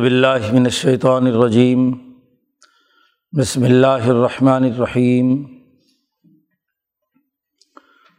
[0.00, 1.92] باللہ من الشیطان الرجیم۔
[3.38, 5.44] بسم اللہ الرحمن الرحیم۔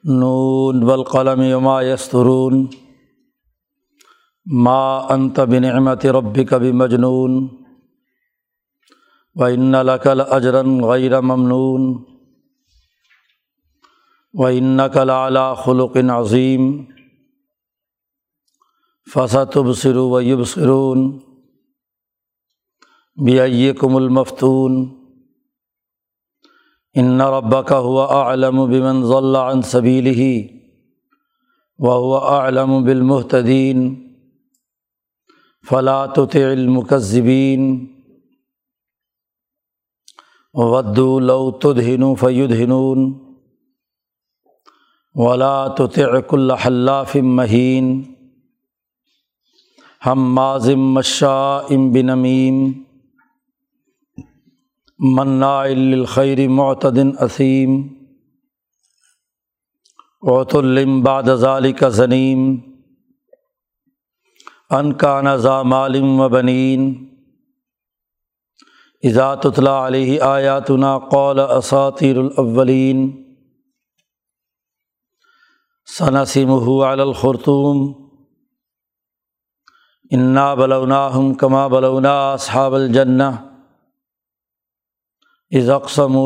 [0.03, 2.67] نون والقلم وما یسترون
[4.45, 7.47] ما انت بنعمت ربک بمجنون۔
[9.35, 12.03] وإن لك لأجرا غیر ممنون۔
[14.33, 16.92] وإنك لعلى خلق عظیم۔
[19.11, 21.21] فصت بصر و یبصرون
[23.15, 24.91] بیکم المفتون
[26.95, 30.49] ان ربک هو اعلم بمن ضل عن سبیله
[31.79, 34.09] وهو اعلم بالمحتدین
[35.63, 37.89] فلا تطع المكذبين
[40.53, 43.19] ودوا لو تدهنوا فيدهنون
[45.15, 48.12] ولا تطع كل حلاف مهين
[50.05, 52.73] ہم ماضم مشا ام بنمیم
[54.99, 57.87] منا الخیر معتدن اسیم
[60.21, 62.59] اوت الباد ظالی کا ضنیم
[64.69, 67.09] ان کا نظا مالم و بنین
[69.03, 73.11] اضاط اطلاع علیہ آیاتنا قول اساطیر الاولین
[75.97, 76.51] ثنسم
[76.81, 78.02] الخرطوم
[80.13, 83.21] انا بلونا ہم کما بلونا صحاب الجنّ
[85.51, 86.17] ازقسم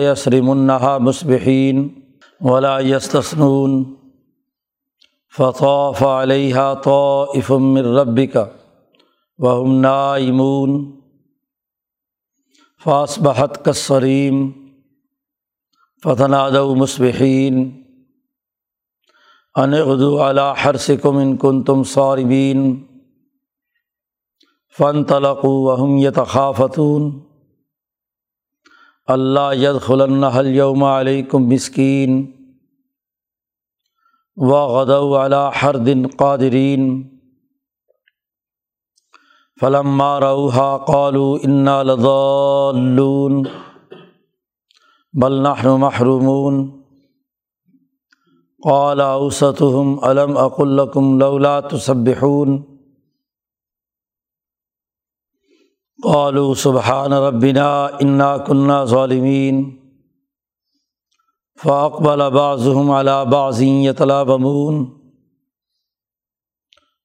[0.00, 1.88] یسرم النحا مصبحین
[2.40, 3.84] ولا یستسنون
[5.38, 8.36] فطوف علیہ طوف من ربک
[9.38, 10.92] وهم نائمون
[12.84, 14.50] فاصبحت کسریم
[16.04, 17.70] فتنادو مصبحین
[19.62, 22.84] ان اردو علا حرسکم ان کن تم صاربین
[24.78, 27.20] فن تلقو وہم یتخافتون
[29.06, 32.32] اللہ ید خلن یوم علیکم مسکین
[34.36, 37.08] و غدو علا ہر دن قادرین
[39.60, 43.42] فلم روحا قالو انا لضالون.
[45.12, 46.77] بل نحن محرومون.
[48.62, 52.78] قال اوسطهم علم اقلکم لولا تصبحون
[56.02, 59.78] قالوا سبحان ربنا انا كنا ظالمين
[61.56, 64.98] فاقبل بعضهم على بعض يتلاومون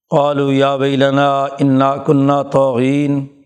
[0.10, 3.44] قالوا يا ويلنا انا كنا طاغين۔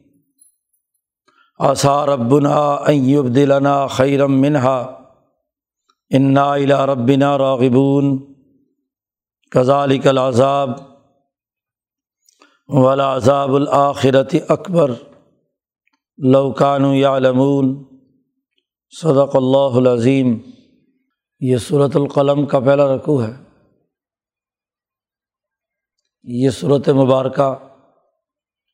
[1.59, 5.06] عسى ربنا ان يبدلنا خيرا منها۔
[6.09, 8.33] انا الا ربنا راغبون۔
[9.51, 10.69] کزالک العذاب
[12.67, 14.91] ولاذاب الآخرت اکبر
[16.17, 17.83] لوکان یعلمون
[19.01, 20.39] صدق اللہ العظیم
[21.39, 23.31] یہ صورت القلم کا پہلا رقو ہے۔
[26.23, 27.55] یہ صورت مبارکہ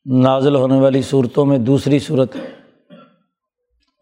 [0.06, 2.63] نازل ہونے والی صورتوں میں دوسری صورت ہے۔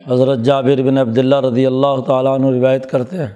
[0.06, 3.34] حضرت جابر بن عبداللہ رضی اللہ تعالیٰ عنہ روایت کرتے ہیں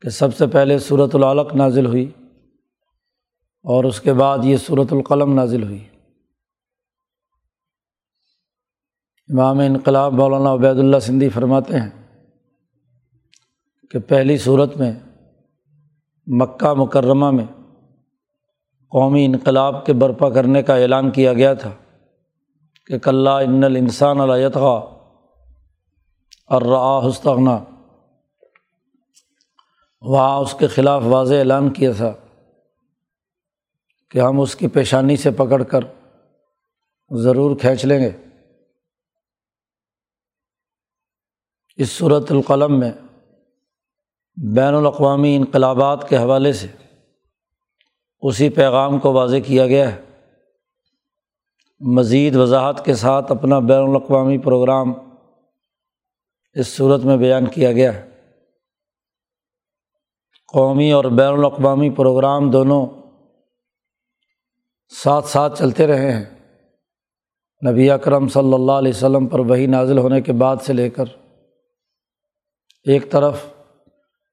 [0.00, 2.10] کہ سب سے پہلے صورت العلق نازل ہوئی
[3.64, 5.84] اور اس کے بعد یہ صورت القلم نازل ہوئی۔
[9.28, 11.90] امام انقلاب مولانا عبید اللہ سندھی فرماتے ہیں
[13.90, 14.92] کہ پہلی صورت میں
[16.26, 17.46] مکہ مکرمہ میں
[18.90, 21.70] قومی انقلاب کے برپا کرنے کا اعلان کیا گیا تھا۔
[22.86, 24.96] کہ کلّہ ان الانسان علیتغا
[26.46, 27.64] الرآ حستغنا
[30.00, 32.12] وہاں اس کے خلاف واضح اعلان کیا تھا
[34.10, 35.78] کہ ہم اس کی پیشانی سے پکڑ کر
[37.10, 38.10] ضرور کھینچ لیں گے۔
[41.76, 42.92] اس صورت القلم میں
[44.56, 46.66] بین الاقوامی انقلابات کے حوالے سے
[48.22, 50.05] اسی پیغام کو واضح کیا گیا ہے۔
[51.80, 54.92] مزید وضاحت کے ساتھ اپنا بین الاقوامی پروگرام
[56.54, 58.10] اس صورت میں بیان کیا گیا ہے۔
[60.52, 62.86] قومی اور بین الاقوامی پروگرام دونوں
[64.88, 66.24] ساتھ ساتھ چلتے رہے ہیں۔
[67.70, 71.04] نبی اکرم صلی اللہ علیہ وسلم پر وہی نازل ہونے کے بعد سے لے کر
[72.84, 73.46] ایک طرف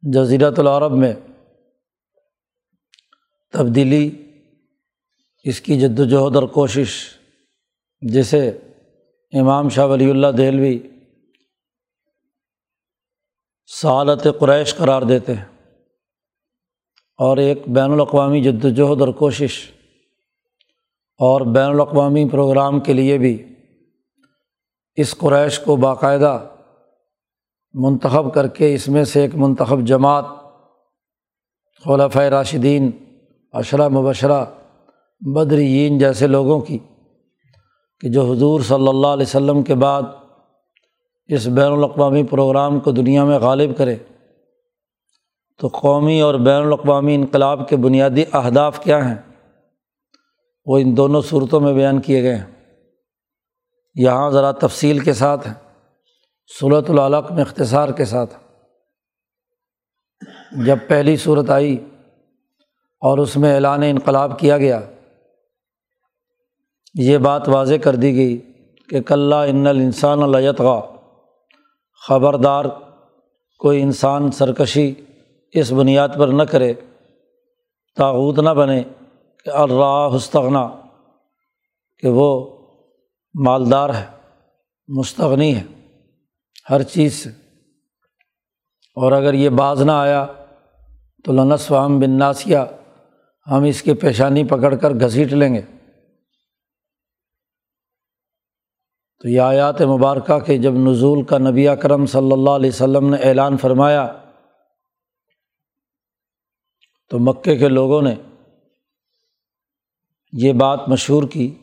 [0.01, 1.13] جزیرت العرب میں
[3.51, 4.11] تبدیلی،
[5.43, 7.22] اس کی جد وجہد اور کوشش
[8.11, 8.49] جسے
[9.33, 10.79] امام شاہ ولی اللہ دہلوی
[13.65, 15.45] سعالت قریش قرار دیتے ہیں
[17.19, 19.71] اور ایک بین الاقوامی جد وجہد اور کوشش
[21.19, 23.43] اور بین الاقوامی پروگرام کے لیے بھی
[24.95, 26.49] اس قریش کو باقاعدہ
[27.73, 30.25] منتخب کر کے اس میں سے ایک منتخب جماعت
[31.85, 32.91] خلف راشدین
[33.53, 34.45] اشرا مبشرہ
[35.21, 36.79] بدرین جیسے لوگوں کی
[38.03, 40.01] کہ جو حضور صلی اللہ علیہ وسلم کے بعد
[41.25, 43.95] اس بین الاقوامی پروگرام کو دنیا میں غالب کرے،
[45.59, 49.15] تو قومی اور بین الاقوامی انقلاب کے بنیادی اہداف کیا ہیں؟
[50.65, 52.45] وہ ان دونوں صورتوں میں بیان کیے گئے ہیں۔
[53.95, 55.53] یہاں ذرا تفصیل کے ساتھ ہیں
[56.59, 58.35] صورت العلق میں اختصار کے ساتھ
[60.65, 61.77] جب پہلی صورت آئی
[63.01, 64.81] اور اس میں اعلان انقلاب کیا گیا
[66.93, 68.41] یہ بات واضح کر دی گئی
[68.89, 70.81] کہ کلّہ ان الانسان التغا
[72.07, 72.65] خبردار
[73.59, 74.93] کوئی انسان سرکشی
[75.53, 76.73] اس بنیاد پر نہ کرے
[77.97, 78.83] تاوت نہ بنے
[79.45, 80.69] کہ الراہ ہستغنا
[81.97, 82.57] کہ وہ
[83.33, 84.05] مالدار ہے،
[84.87, 85.63] مستغنی ہے
[86.69, 87.29] ہر چیز سے۔
[88.95, 90.25] اور اگر یہ باز نہ آیا
[91.25, 92.57] تو لنس وام بن ناسیہ
[93.51, 95.61] ہم اس کی پیشانی پکڑ کر گھسیٹ لیں گے۔
[99.23, 103.17] تو یہ آیات مبارکہ کے جب نزول کا نبی کرم صلی اللہ علیہ وسلم نے
[103.17, 104.13] اعلان فرمایا
[107.09, 108.13] تو مکے کے لوگوں نے
[110.31, 111.55] یہ بات مشہور کی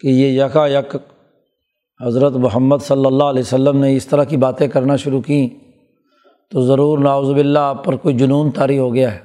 [0.00, 0.96] کہ یہ یکا یک
[2.04, 5.48] حضرت محمد صلی اللہ علیہ وسلم نے اس طرح کی باتیں کرنا شروع کیں
[6.50, 9.20] تو ضرور ناوز باللہ آپ پر کوئی جنون طاری ہو گیا ہے،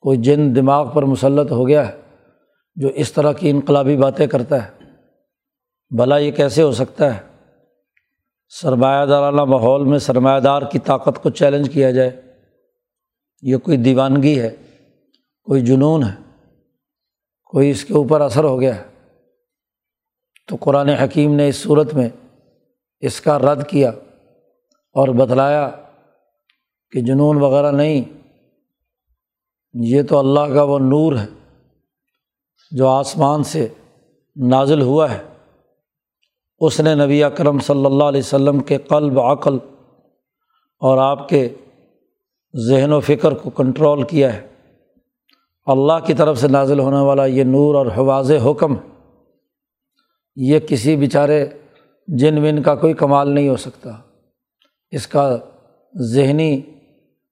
[0.00, 2.00] کوئی جن دماغ پر مسلط ہو گیا ہے
[2.76, 4.81] جو اس طرح کی انقلابی باتیں کرتا ہے۔
[5.96, 7.20] بھلا یہ کیسے ہو سکتا ہے؟
[8.48, 12.20] سرمایہ دارانہ ماحول میں سرمایہ دار کی طاقت کو چیلنج کیا جائے۔
[13.42, 14.56] یہ کوئی دیوانگی ہے،
[15.42, 16.44] کوئی جنون ہے،
[17.44, 18.82] کوئی اس کے اوپر اثر ہو گیا ہے۔
[20.48, 22.08] تو قرآن حکیم نے اس صورت میں
[23.00, 23.88] اس کا رد کیا
[24.92, 25.70] اور بتلایا
[26.90, 28.02] کہ جنون وغیرہ نہیں،
[29.74, 31.26] یہ تو اللہ کا وہ نور ہے
[32.70, 33.68] جو آسمان سے
[34.36, 35.31] نازل ہوا ہے۔
[36.64, 39.58] اس نے نبی اکرم صلی اللہ علیہ وسلم کے قلب عقل
[40.78, 41.48] اور آپ کے
[42.68, 44.48] ذہن و فکر کو کنٹرول کیا ہے۔
[45.66, 48.76] اللہ کی طرف سے نازل ہونے والا یہ نور اور حواز حکم،
[50.36, 51.48] یہ کسی بیچارے
[52.08, 53.90] جن ون کا کوئی کمال نہیں ہو سکتا۔
[54.90, 55.38] اس کا
[56.00, 56.60] ذہنی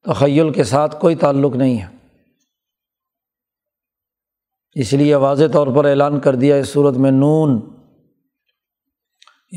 [0.03, 1.87] تخیل کے ساتھ کوئی تعلق نہیں ہے۔
[4.75, 7.80] اس لیے واضح طور پر اعلان کر دیا اس صورت میں نون۔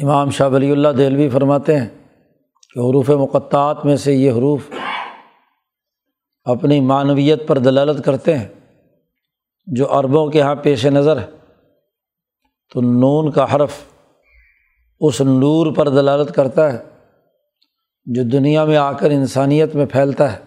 [0.02, 1.88] امام شاہ ولی اللہ دہلوی فرماتے ہیں
[2.74, 4.62] کہ حروف مقطعات میں سے یہ حروف
[6.44, 8.48] اپنی معنویت پر دلالت کرتے ہیں،
[9.66, 11.26] جو عربوں کے یہاں پیش نظر ہے۔
[12.74, 13.72] تو نون کا حرف
[15.00, 16.78] اس نور پر دلالت کرتا ہے
[18.06, 20.38] جو دنیا میں آ کر انسانیت میں پھیلتا ہے۔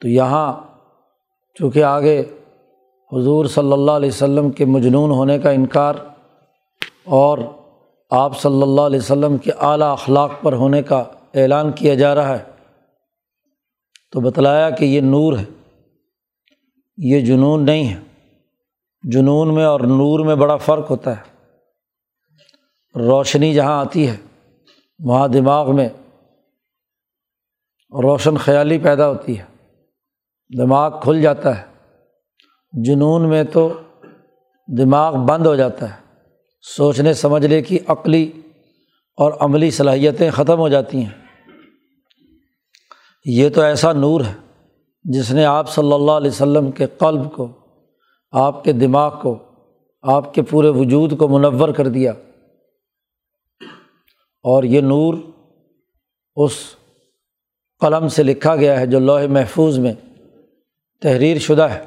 [0.00, 0.52] تو یہاں
[1.54, 2.20] چونکہ آگے
[3.12, 5.94] حضور صلی اللہ علیہ وسلم کے مجنون ہونے کا انکار
[7.06, 7.38] اور
[8.10, 11.04] آپ صلی اللہ علیہ وسلم کے اعلیٰ اخلاق پر ہونے کا
[11.34, 12.44] اعلان کیا جا رہا ہے
[14.12, 15.44] تو بتلایا کہ یہ نور ہے،
[16.96, 18.00] یہ جنون نہیں ہے۔
[19.02, 21.22] جنون میں اور نور میں بڑا فرق ہوتا ہے۔
[22.98, 24.16] روشنی جہاں آتی ہے،
[24.98, 25.88] وہاں دماغ میں
[28.02, 29.44] روشن خیالی پیدا ہوتی ہے،
[30.58, 31.64] دماغ کھل جاتا ہے۔
[32.72, 33.80] جنون میں تو
[34.78, 36.03] دماغ بند ہو جاتا ہے۔
[36.76, 38.32] سوچنے سمجھنے کی عقلی
[39.16, 41.24] اور عملی صلاحیتیں ختم ہو جاتی ہیں۔
[43.24, 44.34] یہ تو ایسا نور ہے
[45.04, 47.52] جس نے آپ صلی اللہ علیہ وسلم کے قلب کو،
[48.30, 49.38] آپ کے دماغ کو،
[50.02, 52.12] آپ کے پورے وجود کو منور کر دیا۔
[54.42, 55.14] اور یہ نور
[56.36, 56.52] اس
[57.80, 59.92] قلم سے لکھا گیا ہے جو لوہے محفوظ میں
[61.02, 61.84] تحریر شدہ ہے۔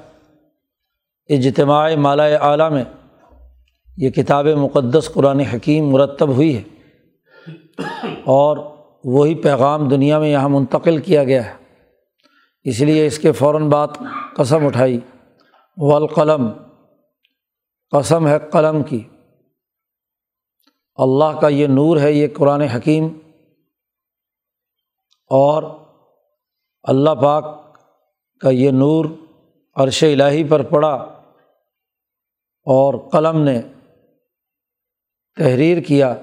[1.30, 2.84] اجتماعی مالا اعلیٰ میں
[3.98, 6.63] یہ کتاب مقدس قرآن حکیم مرتب ہوئی ہے
[8.25, 8.58] اور
[9.04, 11.54] وہی پیغام دنیا میں یہاں منتقل کیا گیا ہے۔
[12.63, 13.88] اس لیے اس کے فوراً بعد
[14.36, 15.00] قسم اٹھائی۔
[15.77, 16.50] والقلم،
[17.92, 19.04] قسم ہے قلم کی۔
[20.96, 23.08] اللہ کا یہ نور ہے، یہ قرآن حکیم۔
[25.30, 25.63] اور
[26.84, 27.75] اللہ پاک
[28.39, 29.06] کا یہ نور
[29.75, 30.94] عرش الٰہی پر پڑا
[32.66, 33.62] اور قلم نے
[35.38, 36.13] تحریر کیا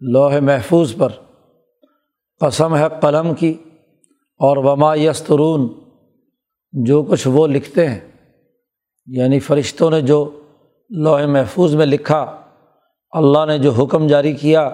[0.00, 1.12] لوہ محفوظ پر،
[2.40, 3.52] قسم ہے قلم کی،
[4.40, 5.68] اور وما یسترون،
[6.74, 8.00] جو کچھ وہ لکھتے ہیں
[9.06, 10.18] یعنی فرشتوں نے جو
[10.90, 12.20] لوہے محفوظ میں لکھا،
[13.12, 14.68] اللہ نے جو حکم جاری کیا،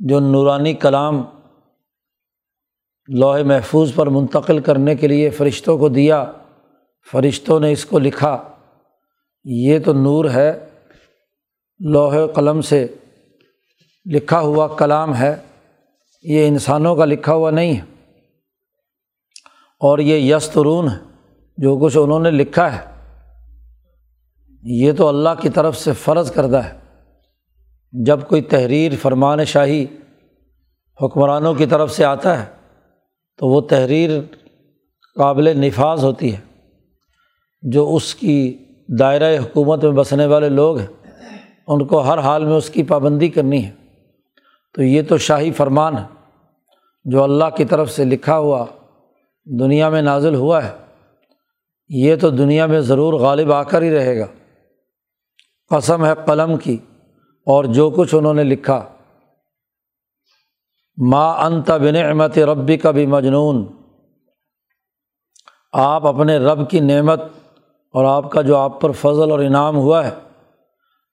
[0.00, 1.22] جو نورانی کلام
[3.08, 6.24] لوہے محفوظ پر منتقل کرنے کے لیے فرشتوں کو دیا،
[7.12, 8.36] فرشتوں نے اس کو لکھا،
[9.44, 10.50] یہ تو نور ہے
[11.80, 12.86] لوہے قلم سے
[14.12, 15.36] لکھا ہوا کلام ہے۔
[16.22, 17.80] یہ انسانوں کا لکھا ہوا نہیں ہے۔
[19.80, 20.96] اور یہ یسترون ہے،
[21.56, 23.12] جو کچھ انہوں نے لکھا ہے۔
[24.62, 26.78] یہ تو اللہ کی طرف سے فرض کردہ ہے۔
[27.92, 29.86] جب کوئی تحریر فرمان شاہی
[31.02, 32.50] حکمرانوں کی طرف سے آتا ہے،
[33.36, 34.10] تو وہ تحریر
[35.18, 36.40] قابل نفاذ ہوتی ہے۔
[37.62, 38.58] جو اس کی
[38.98, 40.97] دائرۂ حکومت میں بسنے والے لوگ ہیں۔
[41.68, 43.70] ان کو ہر حال میں اس کی پابندی کرنی ہے۔
[44.74, 46.06] تو یہ تو شاہی فرمان ہے
[47.04, 48.66] جو اللہ کی طرف سے لکھا ہوا
[49.44, 50.72] دنیا میں نازل ہوا ہے۔
[51.88, 54.26] یہ تو دنیا میں ضرور غالب آ کر ہی رہے گا۔
[55.68, 56.76] قسم ہے قلم کی
[57.46, 58.88] اور جو کچھ انہوں نے لکھا۔
[60.96, 63.66] ما انت بنعمت ربی کا بھی مجنون
[65.72, 67.20] آپ اپنے رب کی نعمت
[67.92, 70.27] اور آپ کا جو آپ پر فضل اور انعام ہوا ہے۔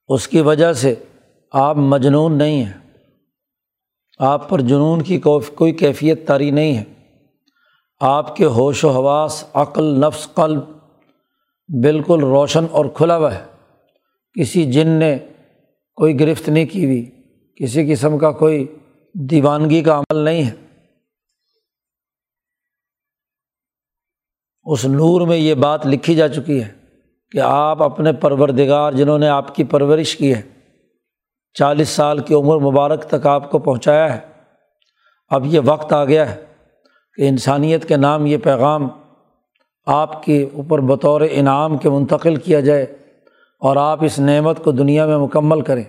[0.07, 0.95] اس کی وجہ سے
[1.51, 2.73] آپ مجنون نہیں ہیں۔
[4.19, 6.83] آپ پر جنون کی کوئی کیفیت تاری نہیں ہے۔
[7.99, 10.61] آپ کے ہوش و حواس، عقل، نفس، قلب
[11.83, 13.45] بالکل روشن اور کھلا ہوا ہے۔
[14.41, 15.17] کسی جن نے
[15.95, 17.11] کوئی گرفت نہیں کی ہوئی۔
[17.55, 18.75] کسی قسم کا کوئی
[19.13, 20.55] دیوانگی کا عمل نہیں ہے۔
[24.63, 26.84] اس نور میں یہ بات لکھی جا چکی ہے۔
[27.35, 30.41] کہ آپ اپنے پروردگار جنہوں نے آپ کی پرورش کی ہے،
[31.53, 34.19] چالیس سال کی عمر مبارک تک آپ کو پہنچایا ہے۔
[35.27, 36.45] اب یہ وقت آ گیا ہے
[37.13, 38.87] کہ انسانیت کے نام یہ پیغام
[39.85, 42.83] آپ کے اوپر بطور انعام کے منتقل کیا جائے
[43.59, 45.83] اور آپ اس نعمت کو دنیا میں مکمل کریں۔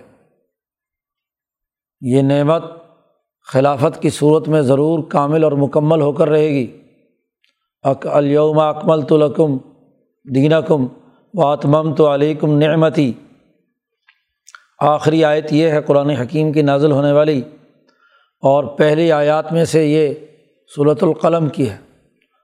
[2.01, 2.63] یہ نعمت
[3.41, 6.81] خلافت کی صورت میں ضرور کامل اور مکمل ہو کر رہے گی۔
[7.83, 9.57] اک الوم اکمل تو لکم
[11.33, 13.13] دین تو علیکم نعمتی۔
[14.79, 17.41] آخری آیت یہ ہے قرآن حکیم کی نازل ہونے والی۔
[18.41, 20.13] اور پہلی آیات میں سے یہ
[20.75, 21.77] صورت القلم کی ہے۔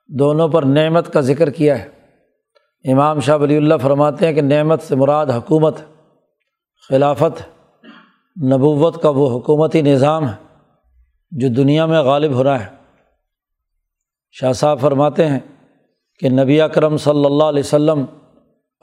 [0.07, 1.89] دونوں پر نعمت کا ذکر کیا ہے۔
[2.91, 5.77] امام شاہ ولی اللہ فرماتے ہیں کہ نعمت سے مراد حکومت
[6.89, 7.41] خلافت،
[8.43, 10.57] نبوت کا وہ حکومتی نظام ہے
[11.31, 12.69] جو دنیا میں غالب ہو رہا ہے۔
[14.31, 15.39] شاہ صاحب فرماتے ہیں
[16.19, 18.05] کہ نبی اکرم صلی اللہ علیہ وسلم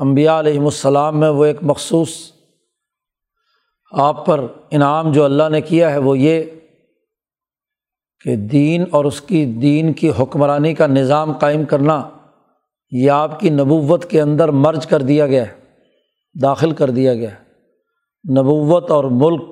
[0.00, 2.32] امبیا علیہم السلام میں وہ ایک مخصوص
[3.92, 4.40] آپ پر
[4.70, 6.44] انعام جو اللہ نے کیا ہے وہ یہ
[8.24, 12.08] کہ دین اور اس کی دین کی حکمرانی کا نظام قائم کرنا
[12.90, 15.52] یہ آپ کی نبوت کے اندر مرج کر دیا گیا ہے،
[16.42, 17.36] داخل کر دیا گیا ہے۔
[18.32, 19.42] نبوت اور ملک،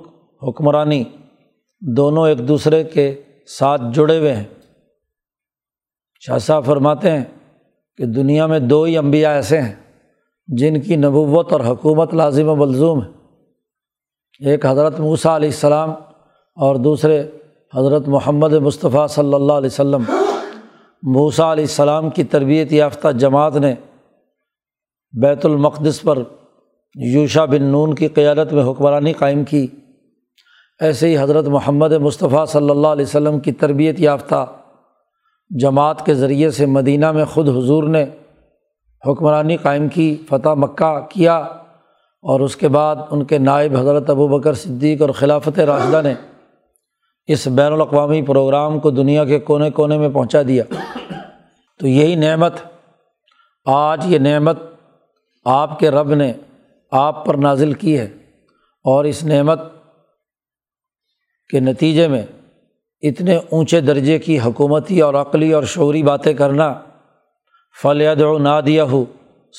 [0.48, 1.04] حکمرانی
[1.80, 4.44] دونوں ایک دوسرے کے ساتھ جڑے ہوئے ہیں۔
[6.20, 7.24] شاہ صاحب فرماتے ہیں
[7.96, 9.87] کہ دنیا میں دو ہی انبیاء ایسے ہیں۔
[10.48, 13.08] جن کی نبوت اور حکومت لازم و ملزوم ہے۔
[14.50, 15.90] ایک حضرت موسیٰ علیہ السلام
[16.54, 17.30] اور دوسرے
[17.74, 20.02] حضرت محمد مصطفیٰ صلی اللہ علیہ وسلم۔
[21.02, 23.74] موسیٰ علیہ السلام کی تربیت یافتہ جماعت نے
[25.20, 26.18] بیت المقدس پر
[26.94, 29.66] یوشا بن نون کی قیادت میں حکمرانی قائم کی۔
[30.80, 34.46] ایسے ہی حضرت محمد مصطفیٰ صلی اللہ علیہ وسلم کی تربیت یافتہ
[35.60, 38.06] جماعت کے ذریعے سے مدینہ میں خود حضور نے
[39.06, 41.36] حکمرانی قائم کی، فتح مکہ کیا
[42.22, 46.14] اور اس کے بعد ان کے نائب حضرت ابو بکر صدیق اور خلافت راشدہ نے
[47.26, 50.64] اس بین الاقوامی پروگرام کو دنیا کے کونے کونے میں پہنچا دیا۔
[51.80, 52.52] تو یہی نعمت،
[53.66, 54.58] آج یہ نعمت
[55.44, 56.32] آپ کے رب نے
[56.90, 58.04] آپ پر نازل کی ہے
[58.84, 59.60] اور اس نعمت
[61.50, 62.22] کے نتیجے میں
[63.00, 66.74] اتنے اونچے درجے کی حکومتی اور عقلی اور شعوری باتیں کرنا
[67.82, 69.04] فلید و نادیہ ہو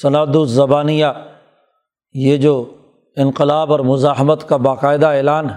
[0.03, 1.05] الزبانیہ
[2.13, 2.75] یہ جو
[3.15, 5.55] انقلاب اور مزاحمت کا باقاعدہ اعلان ہے،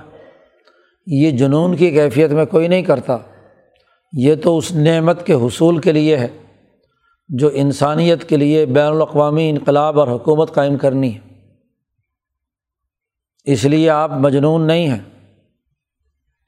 [1.07, 3.17] یہ جنون کی کیفیت میں کوئی نہیں کرتا۔
[4.13, 6.29] یہ تو اس نعمت کے حصول کے لیے ہے،
[7.29, 11.21] جو انسانیت کے لیے بین الاقوامی انقلاب اور حکومت قائم کرنی ہے۔
[13.45, 15.01] اس لیے آپ مجنون نہیں ہیں،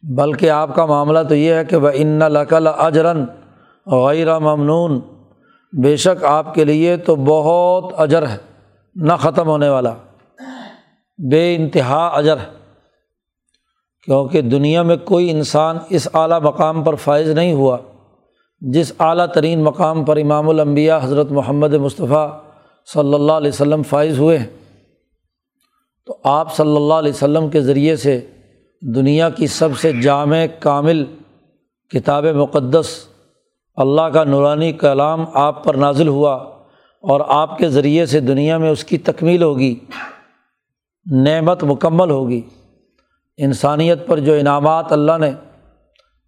[0.03, 3.25] بلکہ آپ کا معاملہ تو یہ ہے کہ وہ ان لقل اجرن
[3.87, 5.01] غیر ممنون۔
[5.83, 8.37] بے شک آپ کے لیے تو بہت اجر ہے،
[8.95, 9.95] نہ ختم ہونے والا۔
[11.19, 12.53] بے انتہا اجر ہے،
[14.03, 17.77] کیونکہ دنیا میں کوئی انسان اس اعلیٰ مقام پر فائز نہیں ہوا،
[18.61, 22.29] جس اعلیٰ ترین مقام پر امام الانبیاء حضرت محمد مصطفیٰ
[22.93, 24.47] صلی اللہ علیہ وسلم فائز ہوئے۔ ہیں
[26.07, 28.21] تو آپ صلی اللہ علیہ وسلم کے ذریعے سے
[28.83, 31.05] دنیا کی سب سے جامع کامل
[31.91, 32.87] کتاب مقدس
[33.75, 36.35] اللہ کا نورانی کلام آپ پر نازل ہوا
[37.01, 39.81] اور آپ کے ذریعے سے دنیا میں اس کی تکمیل ہوگی،
[41.13, 42.43] نعمت مکمل ہوگی۔
[43.37, 45.31] انسانیت پر جو انعامات اللہ نے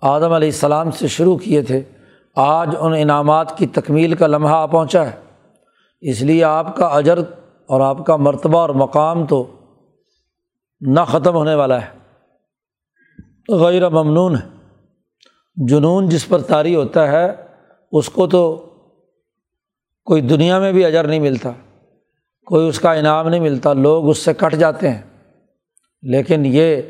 [0.02, 1.82] آدم علیہ السلام سے شروع کیے تھے،
[2.36, 5.16] آج ان انعامات کی تکمیل کا لمحہ پہنچا ہے۔
[6.00, 7.18] اس لیے آپ کا اجر
[7.66, 9.46] اور آپ کا مرتبہ اور مقام تو
[10.80, 11.96] نہ ختم ہونے والا ہے۔
[13.48, 14.55] غیر ممنون ہے۔
[15.56, 17.34] جنون جس پر طاری ہوتا ہے،
[17.92, 18.56] اس کو تو
[20.04, 21.50] کوئی دنیا میں بھی اجر نہیں ملتا،
[22.46, 25.02] کوئی اس کا انعام نہیں ملتا، لوگ اس سے کٹ جاتے ہیں۔
[26.02, 26.82] لیکن یہ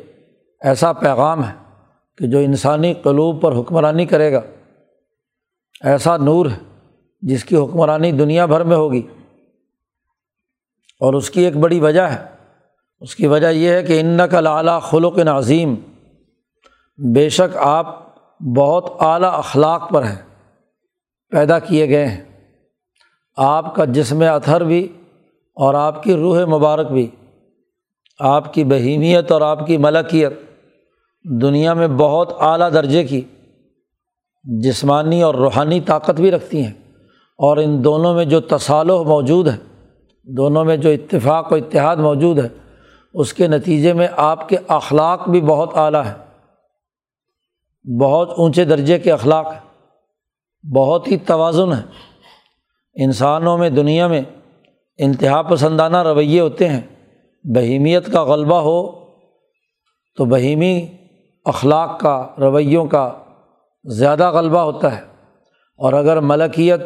[0.61, 1.55] ایسا پیغام ہے
[2.19, 4.41] کہ جو انسانی قلوب پر حکمرانی کرے گا۔
[5.81, 6.87] ایسا نور ہے
[7.21, 9.03] جس کی حکمرانی دنیا بھر میں ہوگی۔
[11.01, 12.25] اور اس کی ایک بڑی وجہ ہے۔
[13.01, 15.75] اس کی وجہ یہ ہے کہ ان کا لعلیٰ خلق نظیم
[17.15, 18.06] بے شک آپ
[18.41, 20.23] بہت اعلیٰ اخلاق پر ہیں،
[21.31, 22.25] پیدا کیے گئے ہیں۔
[23.37, 24.89] آپ کا جسم اطہر بھی
[25.55, 27.11] اور آپ کی روح مبارک بھی،
[28.21, 30.33] آپ کی بہیمیت اور آپ کی ملکیت
[31.43, 33.21] دنیا میں بہت اعلیٰ درجے کی
[34.45, 36.73] جسمانی اور روحانی طاقت بھی رکھتی ہیں۔
[37.39, 39.57] اور ان دونوں میں جو تصالح موجود ہے
[40.25, 42.49] دونوں میں جو اتفاق و اتحاد موجود ہے
[43.15, 46.26] اس کے نتیجے میں آپ کے اخلاق بھی بہت اعلیٰ ہے
[48.01, 49.61] بہت اونچے درجے کے اخلاق ہیں،
[50.75, 51.83] بہت ہی توازن ہے
[53.05, 54.23] انسانوں میں، دنیا میں
[54.99, 56.81] انتہا پسندانہ رویے ہوتے ہیں۔
[57.45, 58.93] بہیمیت کا غلبہ ہو
[60.17, 60.87] تو بہیمی
[61.45, 63.13] اخلاق کا، رویوں کا
[63.85, 65.03] زیادہ غلبہ ہوتا ہے۔
[65.79, 66.81] اور اگر ملکیت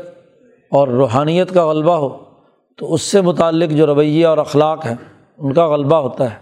[0.71, 2.25] اور روحانیت کا غلبہ ہو
[2.79, 4.95] تو اس سے متعلق جو رویے اور اخلاق ہیں،
[5.39, 6.37] ان کا غلبہ ہوتا ہے۔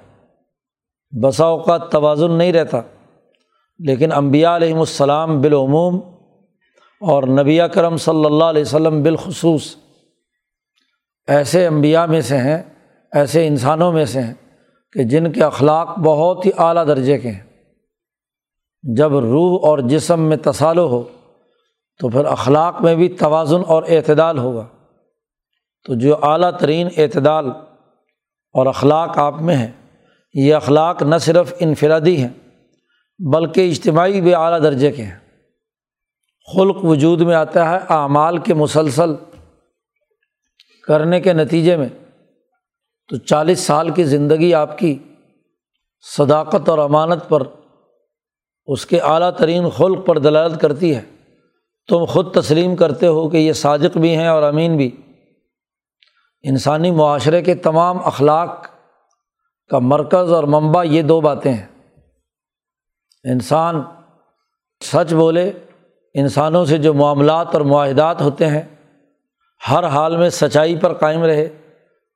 [1.20, 2.80] بسا اوقات توازن نہیں رہتا۔
[3.78, 6.00] لیکن امبیا علیہم السلام بالعموم
[7.00, 9.76] اور نبی کرم صلی اللہ علیہ وسلم بالخصوص
[11.26, 12.62] ایسے انبیاء میں سے ہیں،
[13.12, 14.34] ایسے انسانوں میں سے ہیں
[14.92, 17.64] کہ جن کے اخلاق بہت ہی اعلیٰ درجے کے ہیں۔
[18.82, 21.02] جب روح اور جسم میں تصالو ہو
[21.98, 24.66] تو پھر اخلاق میں بھی توازن اور اعتدال ہوگا۔
[25.84, 27.50] تو جو اعلیٰ ترین اعتدال
[28.52, 29.70] اور اخلاق آپ میں ہیں،
[30.34, 32.47] یہ اخلاق نہ صرف انفرادی ہیں
[33.18, 35.18] بلکہ اجتماعی بھی اعلیٰ درجے کے ہیں۔
[36.54, 39.10] خلق وجود میں آتا ہے، اعمال کے مسلسل
[40.84, 41.88] کرنے کے نتیجے میں۔
[43.08, 44.98] تو چالیس سال کی زندگی آپ کی
[46.18, 47.42] صداقت اور امانت پر
[48.66, 51.00] اس کے اعلیٰ ترین خلق پر دلالت کرتی ہے۔
[51.88, 54.96] تم خود تسلیم کرتے ہو کہ یہ صادق بھی ہیں اور امین بھی۔
[56.42, 58.66] انسانی معاشرے کے تمام اخلاق
[59.70, 61.77] کا مرکز اور منبع یہ دو باتیں ہیں۔
[63.30, 63.82] انسان
[64.84, 65.52] سچ بولے،
[66.14, 68.62] انسانوں سے جو معاملات اور معاہدات ہوتے ہیں،
[69.70, 71.48] ہر حال میں سچائی پر قائم رہے،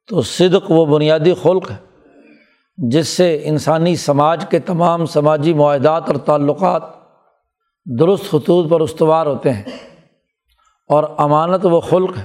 [0.08, 1.76] تو صدق وہ بنیادی خلق ہے،
[2.76, 6.82] جس سے انسانی سماج کے تمام سماجی معاہدات اور تعلقات
[7.98, 9.62] درست خطوط پر استوار ہوتے ہیں۔
[10.88, 12.24] اور امانت و خلق ہے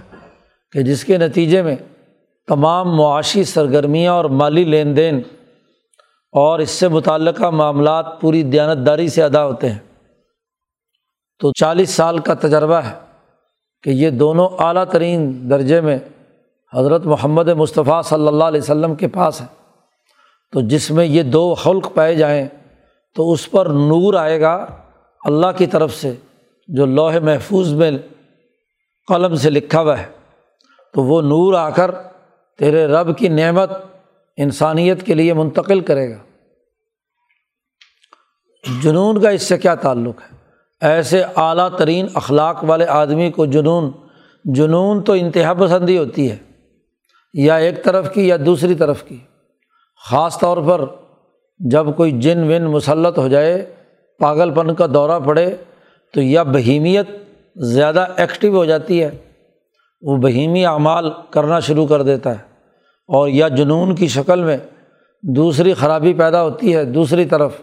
[0.72, 1.76] کہ جس کے نتیجے میں
[2.48, 5.22] تمام معاشی سرگرمیاں اور مالی لین دین
[6.32, 9.80] اور اس سے متعلقہ معاملات پوری دیانتداری سے ادا ہوتے ہیں۔
[11.40, 12.94] تو چالیس سال کا تجربہ ہے
[13.84, 15.98] کہ یہ دونوں اعلیٰ ترین درجے میں
[16.74, 19.46] حضرت محمد مصطفیٰ صلی اللہ علیہ وسلم کے پاس ہے
[20.52, 22.48] تو جس میں یہ دو خلق پائے جائیں
[23.16, 24.66] تو اس پر نور آئے گا
[25.26, 26.14] اللہ کی طرف سے،
[26.68, 27.92] جو لوہے محفوظ میں
[29.08, 30.06] قلم سے لکھا ہوا ہے۔
[30.94, 31.92] تو وہ نور آ کر
[32.58, 33.70] تیرے رب کی نعمت
[34.38, 36.18] انسانیت کے لیے منتقل کرے گا۔
[38.84, 40.36] جنون کا اس سے کیا تعلق ہے؟
[40.82, 43.92] ایسے اعلیٰ ترین اخلاق والے آدمی کو جنون
[44.46, 46.38] جنون تو انتہا پسندی ہوتی ہے،
[47.34, 49.18] یا ایک طرف کی یا دوسری طرف کی۔
[50.10, 50.82] خاص طور پر
[51.60, 53.74] جب کوئی جن ون مسلط ہو جائے،
[54.20, 55.56] پاگل پن کا دورہ پڑے،
[56.14, 57.10] تو یا بہیمیت
[57.56, 59.10] زیادہ ایکٹیو ہو جاتی ہے،
[60.02, 62.57] وہ بہیمی اعمال کرنا شروع کر دیتا ہے۔
[63.08, 64.58] اور یا جنون کی شکل میں
[65.24, 67.62] دوسری خرابی پیدا ہوتی ہے دوسری طرف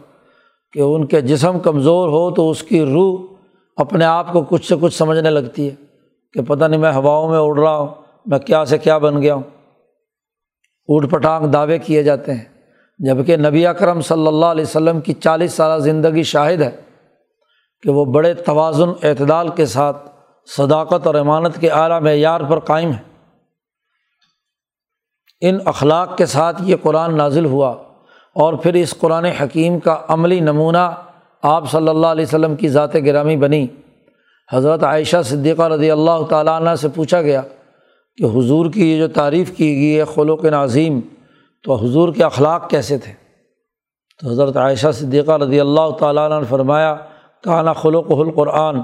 [0.72, 3.34] کہ ان کے جسم کمزور ہو تو اس کی روح
[3.76, 5.74] اپنے آپ کو کچھ سے کچھ سمجھنے لگتی ہے
[6.32, 7.88] کہ پتہ نہیں میں ہواؤں میں اڑ رہا ہوں،
[8.26, 9.42] میں کیا سے کیا بن گیا ہوں۔
[10.88, 12.44] اوٹ پٹانگ دعوے کیے جاتے ہیں
[12.98, 16.70] جبکہ نبی اکرم صلی اللہ علیہ وسلم کی چالیس سالہ زندگی شاہد ہے
[17.82, 20.08] کہ وہ بڑے توازن، اعتدال کے ساتھ
[20.56, 23.13] صداقت اور امانت کے اعلیٰ معیار پر قائم ہے۔
[25.48, 27.74] ان اخلاق کے ساتھ یہ قرآن نازل ہوا
[28.34, 30.90] اور پھر اس قرآن حکیم کا عملی نمونہ
[31.42, 33.66] آپ صلی اللہ علیہ وسلم کی ذات گرامی بنی۔
[34.52, 37.42] حضرت عائشہ صدیقہ رضی اللہ تعالیٰ عنہ سے پوچھا گیا
[38.16, 41.00] کہ حضور کی یہ جو تعریف کی گئی ہے خلوق نظیم
[41.64, 43.12] تو حضور کے اخلاق کیسے تھے؟
[44.20, 46.96] تو حضرت عائشہ صدیقہ رضی اللہ تعالیٰ عنہ نے فرمایا،
[47.42, 48.80] کانا خلوق القرآن،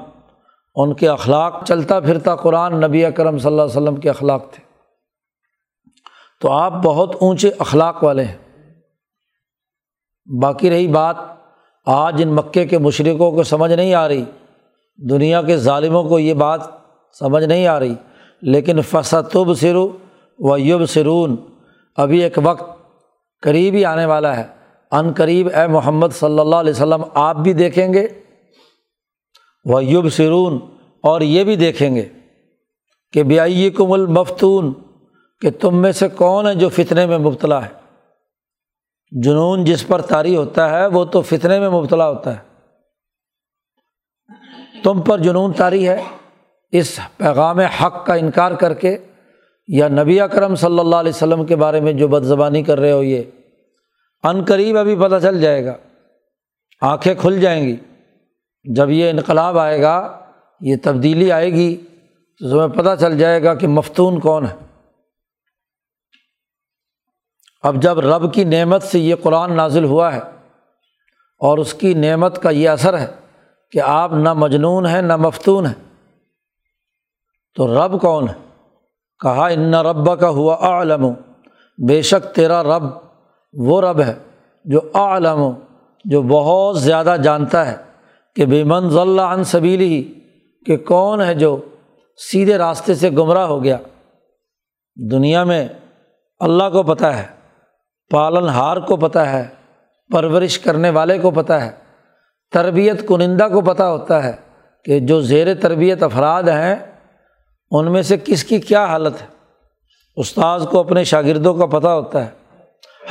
[0.75, 4.70] ان کے اخلاق چلتا پھرتا قرآن نبی اکرم صلی اللہ علیہ وسلم کے اخلاق تھے۔
[6.41, 8.37] تو آپ بہت اونچے اخلاق والے ہیں۔
[10.43, 11.17] باقی رہی بات،
[11.87, 14.25] آج ان مکے کے مشرقوں کو سمجھ نہیں آ رہی،
[15.11, 16.61] دنیا کے ظالموں کو یہ بات
[17.19, 17.95] سمجھ نہیں آ رہی۔
[18.43, 19.97] لیکن فصتب سرو
[20.39, 21.37] و یب سرون
[21.97, 22.79] ابھی ایک وقت
[23.43, 24.45] قریب ہی آنے والا ہے۔
[24.91, 28.09] ان قریب اے محمد صلی اللہ علیہ وسلم، آپ بھی دیکھیں گے۔
[29.65, 30.59] وہ یب سرون
[31.03, 32.09] اور یہ بھی دیکھیں گے
[33.13, 34.73] کہ بیائی کم المفتون
[35.41, 37.71] کہ تم میں سے کون ہے جو فتنے میں مبتلا ہے؟
[39.23, 42.51] جنون جس پر طاری ہوتا ہے، وہ تو فتنے میں مبتلا ہوتا ہے۔
[44.83, 46.03] تم پر جنون طاری ہے۔
[46.73, 48.99] اس پیغام حق کا انکار کر کے
[49.69, 52.93] یا نبی اکرم صلی اللہ علیہ وسلم کے بارے میں جو بد زبانی کر رہے
[52.93, 53.23] ہو یہ
[54.23, 55.75] عن قریب ابھی پتہ چل جائے گا۔
[56.81, 57.77] آنکھیں کھل جائیں گی۔
[58.65, 60.21] جب یہ انقلاب آئے گا،
[60.61, 61.77] یہ تبدیلی آئے گی،
[62.39, 64.70] تو تمہیں پتہ چل جائے گا کہ مفتون کون ہے۔
[67.63, 70.21] اب جب رب کی نعمت سے یہ قرآن نازل ہوا ہے
[71.41, 73.07] اور اس کی نعمت کا یہ اثر ہے
[73.71, 75.75] کہ آپ نہ مجنون ہیں، نہ مفتون ہیں،
[77.55, 78.35] تو رب کون ہے؟
[79.21, 81.13] کہا، ان رب کا ہوا عالم
[81.89, 82.83] بے شک تیرا رب
[83.53, 84.15] وہ رب ہے
[84.65, 85.51] جو عالم
[86.05, 87.77] جو بہت زیادہ جانتا ہے
[88.37, 90.21] کہ بے من ضلع عن سبیلی ہی
[90.67, 91.61] کہ کون ہے جو
[92.17, 93.77] سیدھے راستے سے گمراہ ہو گیا۔
[95.11, 95.69] دنیا میں
[96.41, 97.40] اللہ کو پتہ ہے۔
[98.11, 99.47] پالن ہار کو پتہ ہے،
[100.13, 101.71] پرورش کرنے والے کو پتہ ہے،
[102.53, 104.33] تربیت کنندہ کو پتہ ہوتا ہے
[104.85, 106.77] کہ جو زیر تربیت افراد ہیں،
[107.71, 109.27] ان میں سے کس کی کیا حالت ہے؟
[110.17, 112.31] استاذ کو اپنے شاگردوں کا پتہ ہوتا ہے،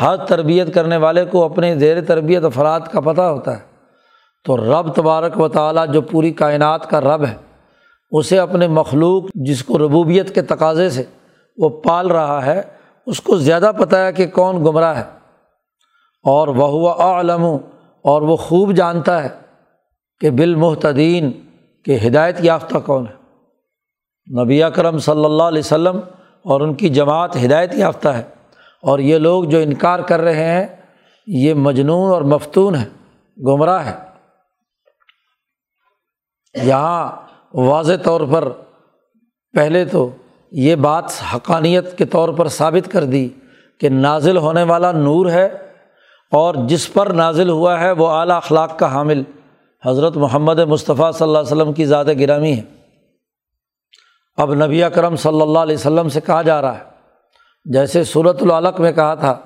[0.01, 3.61] ہر تربیت کرنے والے کو اپنے زیر تربیت افراد کا پتہ ہوتا ہے۔
[4.45, 7.35] تو رب تبارک و تعالیٰ جو پوری کائنات کا رب ہے،
[8.11, 11.03] اسے اپنے مخلوق جس کو ربوبیت کے تقاضے سے
[11.57, 12.61] وہ پال رہا ہے
[13.09, 15.03] اس کو زیادہ پتہ ہے کہ کون گمراہ ہے
[16.25, 17.45] اور وہ عالم
[18.05, 19.29] اور وہ خوب جانتا ہے
[20.21, 21.31] کہ بالمحتدین
[21.85, 25.99] کہ ہدایت یافتہ کون ہے۔ نبی کرم صلی اللہ علیہ وسلم
[26.45, 28.23] اور ان کی جماعت ہدایت یافتہ ہے
[28.83, 30.67] اور یہ لوگ جو انکار کر رہے ہیں،
[31.27, 32.85] یہ مجنون اور مفتون ہے
[33.37, 33.95] گمراہ ہے
[36.63, 37.11] یہاں
[37.53, 38.49] واضح طور پر
[39.53, 40.09] پہلے تو
[40.51, 41.03] یہ بات
[41.35, 43.29] حقانیت کے طور پر ثابت کر دی
[43.77, 45.45] کہ نازل ہونے والا نور ہے
[46.31, 49.23] اور جس پر نازل ہوا ہے وہ اعلیٰ اخلاق کا حامل۔
[49.85, 52.61] حضرت محمد مصطفیٰ صلی اللہ علیہ وسلم کی ذات گرامی ہے۔
[54.37, 56.83] اب نبی اکرم صلی اللہ علیہ وسلم سے کہا جا رہا ہے۔
[57.65, 59.37] جیسے صورت العلق میں کہا تھا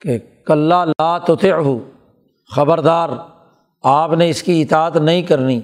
[0.00, 1.78] کہ کلّہ لا ہو
[2.56, 3.08] خبردار،
[3.82, 5.60] آپ نے اس کی اطاعت نہیں کرنی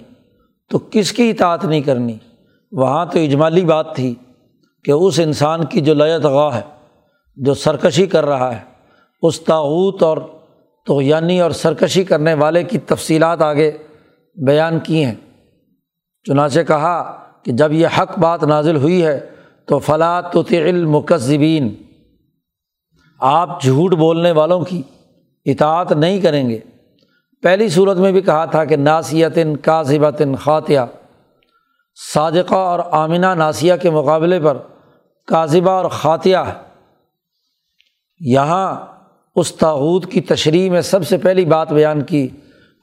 [0.71, 2.19] تو کس کی اطاعت نہیں کرنی؟
[2.72, 4.14] وہاں تو اجمالی بات تھی
[4.85, 6.62] کہ اس انسان کی جو لیت غاہ ہے،
[7.37, 8.61] جو سرکشی کر رہا ہے،
[9.22, 10.18] اس تاوت اور
[10.87, 13.72] توغیانی اور سرکشی کرنے والے کی تفصیلات آگے
[14.46, 15.14] بیان کی ہیں۔
[16.24, 19.20] چنانچہ کہا کہ جب یہ حق بات نازل ہوئی ہے
[19.66, 21.74] تو فلاں تو المکذبین۔
[23.20, 24.83] آپ جھوٹ بولنے والوں کی
[25.44, 26.59] اطاعت نہیں کریں گے۔
[27.42, 30.81] پہلی صورت میں بھی کہا تھا کہ ناسیتن کاذبتن خاتیہ
[32.14, 34.56] صادقہ اور آمینہ ناسیہ کے مقابلے پر
[35.26, 36.52] کاذبہ اور خاتیہ ہے۔
[38.20, 38.87] یہاں
[39.37, 42.28] اس تاوت کی تشریح میں سب سے پہلی بات بیان کی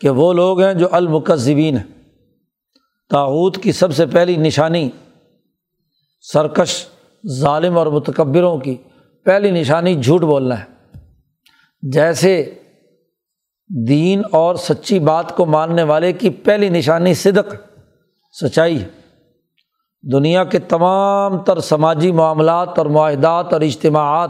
[0.01, 1.83] کہ وہ لوگ ہیں جو المکذبین ہیں۔
[3.09, 4.89] تاوت کی سب سے پہلی نشانی
[6.21, 6.85] سرکش،
[7.27, 8.75] ظالم اور متکبروں کی
[9.23, 10.65] پہلی نشانی جھوٹ بولنا ہے۔
[11.81, 12.53] جیسے
[13.87, 17.55] دین اور سچی بات کو ماننے والے کی پہلی نشانی صدق،
[18.41, 19.02] سچائی ہے۔
[20.11, 24.29] دنیا کے تمام تر سماجی معاملات اور معاہدات اور اجتماعات،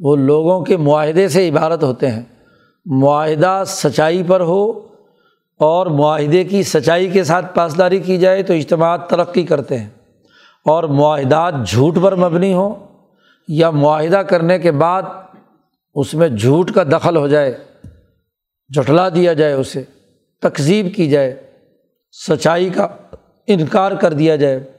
[0.00, 2.22] وہ لوگوں کے معاہدے سے عبارت ہوتے ہیں۔
[2.86, 4.70] معاہدہ سچائی پر ہو
[5.58, 9.88] اور معاہدے کی سچائی کے ساتھ پاسداری کی جائے تو اجتماعات ترقی کرتے ہیں۔
[10.64, 12.74] اور معاہدات جھوٹ پر مبنی ہوں
[13.48, 15.02] یا معاہدہ کرنے کے بعد
[15.94, 17.58] اس میں جھوٹ کا دخل ہو جائے،
[18.74, 19.82] جھٹلا دیا جائے اسے
[20.42, 21.50] تقزیب کی جائے،
[22.28, 22.88] سچائی کا
[23.50, 24.72] انکار کر دیا جائے۔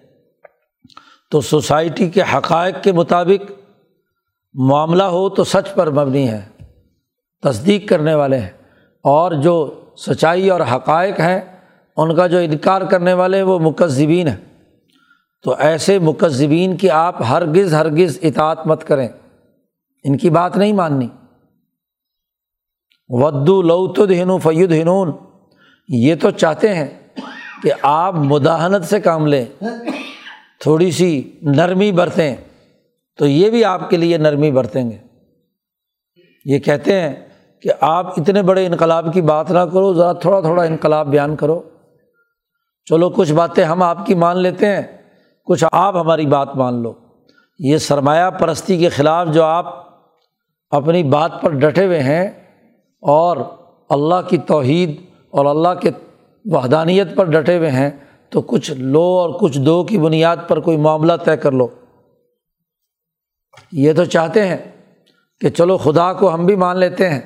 [1.31, 3.51] تو سوسائٹی کے حقائق کے مطابق
[4.53, 6.45] معاملہ ہو تو سچ پر مبنی ہے،
[7.41, 8.49] تصدیق کرنے والے ہیں۔
[9.03, 11.41] اور جو سچائی اور حقائق ہیں،
[11.97, 14.37] ان کا جو انکار کرنے والے ہیں، وہ مکذبین ہیں۔
[15.43, 19.07] تو ایسے مکذبین کی آپ ہرگز ہرگز اطاعت مت کریں۔
[20.03, 21.07] ان کی بات نہیں ماننی۔
[23.09, 25.11] ودو لوتد ہنو فید ہنون
[25.87, 27.00] یہ تو چاہتے ہیں۔
[27.63, 29.45] کہ آپ مداحنت سے کام لیں،
[30.59, 31.09] تھوڑی سی
[31.41, 32.35] نرمی برتیں،
[33.19, 34.97] تو یہ بھی آپ کے لیے نرمی برتیں گے۔
[36.45, 37.13] یہ کہتے ہیں
[37.63, 41.61] کہ آپ اتنے بڑے انقلاب کی بات نہ کرو، ذرا تھوڑا تھوڑا انقلاب بیان کرو۔
[42.87, 44.81] چلو، کچھ باتیں ہم آپ کی مان لیتے ہیں،
[45.47, 46.93] کچھ آپ ہماری بات مان لو۔
[47.59, 49.65] یہ سرمایہ پرستی کے خلاف جو آپ
[50.71, 52.27] اپنی بات پر ڈٹے ہوئے ہیں،
[53.03, 53.37] اور
[53.89, 54.95] اللہ کی توحید
[55.33, 55.91] اور اللہ کے
[56.45, 57.89] وحدانیت پر ڈٹے ہوئے ہیں
[58.29, 61.67] تو کچھ لو اور کچھ دو کی بنیاد پر کوئی معاملہ طے کر لو۔
[63.71, 64.57] یہ تو چاہتے ہیں
[65.39, 67.21] کہ چلو خدا کو ہم بھی مان لیتے ہیں،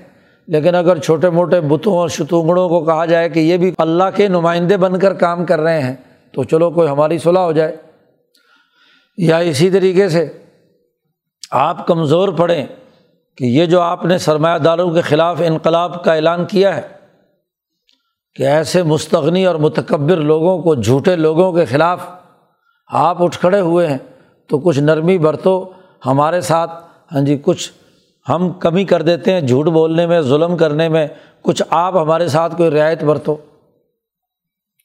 [0.47, 4.27] لیکن اگر چھوٹے موٹے بتوں اور شتونگڑوں کو کہا جائے کہ یہ بھی اللہ کے
[4.27, 5.95] نمائندے بن کر کام کر رہے ہیں،
[6.31, 7.75] تو چلو کوئی ہماری صلاح ہو جائے۔
[9.17, 10.37] یا اسی طریقے سے
[11.51, 12.65] آپ کمزور پڑیں
[13.37, 16.94] کہ یہ جو آپ نے سرمایہ داروں کے خلاف انقلاب کا اعلان کیا ہے
[18.35, 22.07] کہ ایسے مستغنی اور متکبر لوگوں کو، جھوٹے لوگوں کے خلاف
[22.87, 23.97] آپ اٹھ کھڑے ہوئے ہیں،
[24.47, 25.71] تو کچھ نرمی برتو
[26.05, 26.71] ہمارے ساتھ۔
[27.11, 27.71] ہاں جی کچھ
[28.29, 31.07] ہم کمی کر دیتے ہیں، جھوٹ بولنے میں، ظلم کرنے میں،
[31.41, 33.35] کچھ آپ ہمارے ساتھ کوئی رعایت برتو۔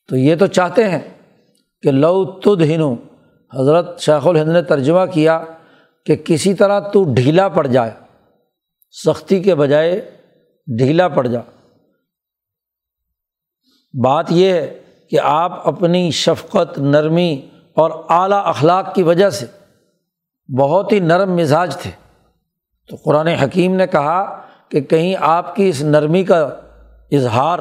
[0.08, 1.00] تو یہ تو چاہتے ہیں
[1.82, 2.94] کہ لو تد ہنو
[3.58, 5.40] حضرت شیخ الہند نے ترجمہ کیا
[6.06, 7.90] کہ کسی طرح تو ڈھیلا پڑ جائے،
[9.04, 10.10] سختی کے بجائے
[10.78, 11.40] ڈھیلا پڑ جا۔
[13.92, 19.46] بات یہ ہے کہ آپ اپنی شفقت، نرمی اور اعلیٰ اخلاق کی وجہ سے
[20.58, 21.90] بہت ہی نرم مزاج تھے۔
[22.88, 26.48] تو قرآن حکیم نے کہا کہ کہیں آپ کی اس نرمی کا
[27.12, 27.58] اظہار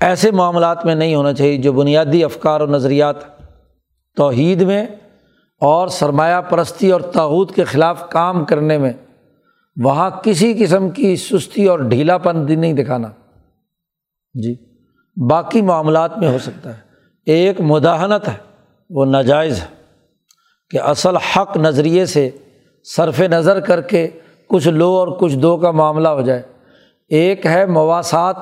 [0.00, 3.16] ایسے معاملات میں نہیں ہونا چاہیے جو بنیادی افکار و نظریات،
[4.16, 4.86] توحید میں
[5.60, 8.92] اور سرمایہ پرستی اور تعود کے خلاف کام کرنے میں
[9.82, 13.08] وہاں کسی قسم کی سستی اور ڈھیلا پن نہیں دکھانا۔
[14.34, 14.69] جی۔
[15.28, 16.80] باقی معاملات میں ہو سکتا ہے۔
[17.26, 18.34] ایک مداحنت ہے،
[18.90, 19.66] وہ ناجائز ہے
[20.70, 22.30] کہ اصل حق نظریے سے
[22.84, 24.08] صرف نظر کر کے
[24.48, 26.42] کچھ لو اور کچھ دو کا معاملہ ہو جائے۔
[27.08, 28.36] ایک ہے مواصعات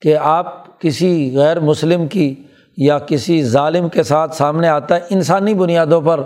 [0.00, 2.34] کہ آپ کسی غیر مسلم کی
[2.76, 6.20] یا کسی ظالم کے ساتھ سامنے آتا ہے، انسانی بنیادوں پر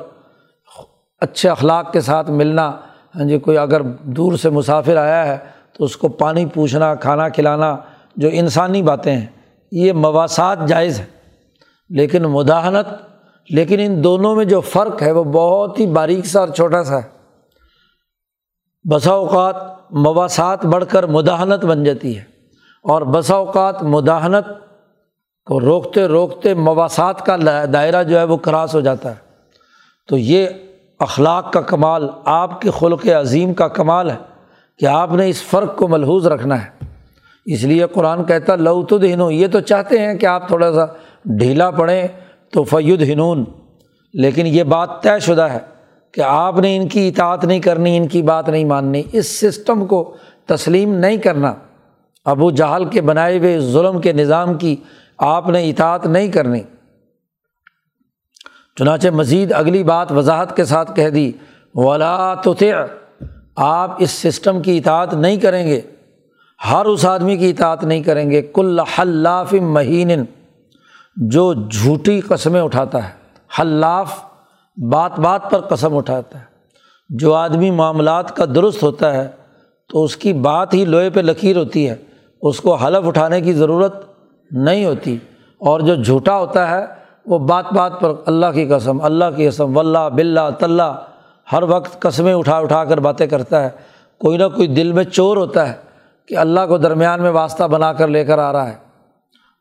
[1.20, 2.76] اچھے اخلاق کے ساتھ ملنا۔
[3.16, 5.38] ہاں جی کوئی اگر دور سے مسافر آیا ہے
[5.72, 7.76] تو اس کو پانی پوچھنا، کھانا کھلانا
[8.16, 9.26] جو انسانی باتیں ہیں۔
[9.72, 11.04] یہ مواصعات جائز ہے
[11.88, 12.86] لیکن مداحنت،
[13.50, 16.96] لیکن ان دونوں میں جو فرق ہے وہ بہت ہی باریک سا اور چھوٹا سا
[16.96, 17.08] ہے۔
[18.90, 19.56] بسا اوقات
[19.90, 22.22] مواصعات بڑھ کر مداحنت بن جاتی ہے
[22.84, 24.46] اور بسا اوقات مداحنت
[25.46, 27.36] کو روکتے روکتے مواصعات کا
[27.72, 29.16] دائرہ جو ہے وہ کراس ہو جاتا ہے۔
[30.08, 30.46] تو یہ
[30.98, 34.16] اخلاق کا کمال، آپ کے خلق عظیم کا کمال ہے
[34.78, 36.81] کہ آپ نے اس فرق کو ملحوظ رکھنا ہے۔
[37.46, 40.84] اس لیے قرآن کہتا لو تو ہنو یہ تو چاہتے ہیں کہ آپ تھوڑا سا
[41.24, 42.08] ڈھیلا پڑیں
[42.52, 43.44] تو فید ہنون
[44.14, 45.58] لیکن یہ بات طے شدہ ہے
[46.12, 49.86] کہ آپ نے ان کی اطاعت نہیں کرنی، ان کی بات نہیں ماننی، اس سسٹم
[49.86, 51.54] کو تسلیم نہیں کرنا۔
[52.24, 54.76] ابو جہل کے بنائے ہوئے ظلم کے نظام کی
[55.18, 56.60] آپ نے اطاعت نہیں کرنی۔
[58.76, 61.32] چنانچہ مزید اگلی بات وضاحت کے ساتھ کہہ دی،
[61.74, 62.54] ولا تو
[63.56, 65.80] آپ اس سسٹم کی اطاعت نہیں کریں گے۔
[66.70, 70.24] ہر اس آدمی کی اطاعت نہیں کریں گے، کل حلاف مہین
[71.16, 73.10] جو جھوٹی قسمیں اٹھاتا ہے۔
[73.60, 74.24] حلاف
[74.76, 76.44] بات بات پر قسم اٹھاتا ہے۔
[77.08, 79.28] جو آدمی معاملات کا درست ہوتا ہے،
[79.88, 81.96] تو اس کی بات ہی لوہے پہ لکیر ہوتی ہے۔
[82.42, 84.04] اس کو حلف اٹھانے کی ضرورت
[84.50, 85.16] نہیں ہوتی۔
[85.58, 86.86] اور جو جھوٹا ہوتا ہے،
[87.26, 91.00] وہ بات بات پر اللہ کی قسم، اللہ کی قسم ولہ بلّہ طلّہ
[91.52, 93.70] ہر وقت قسمیں اٹھا اٹھا کر باتیں کرتا ہے۔
[94.18, 95.91] کوئی نہ کوئی دل میں چور ہوتا ہے۔
[96.28, 98.74] کہ اللہ کو درمیان میں واسطہ بنا کر لے کر آ رہا ہے۔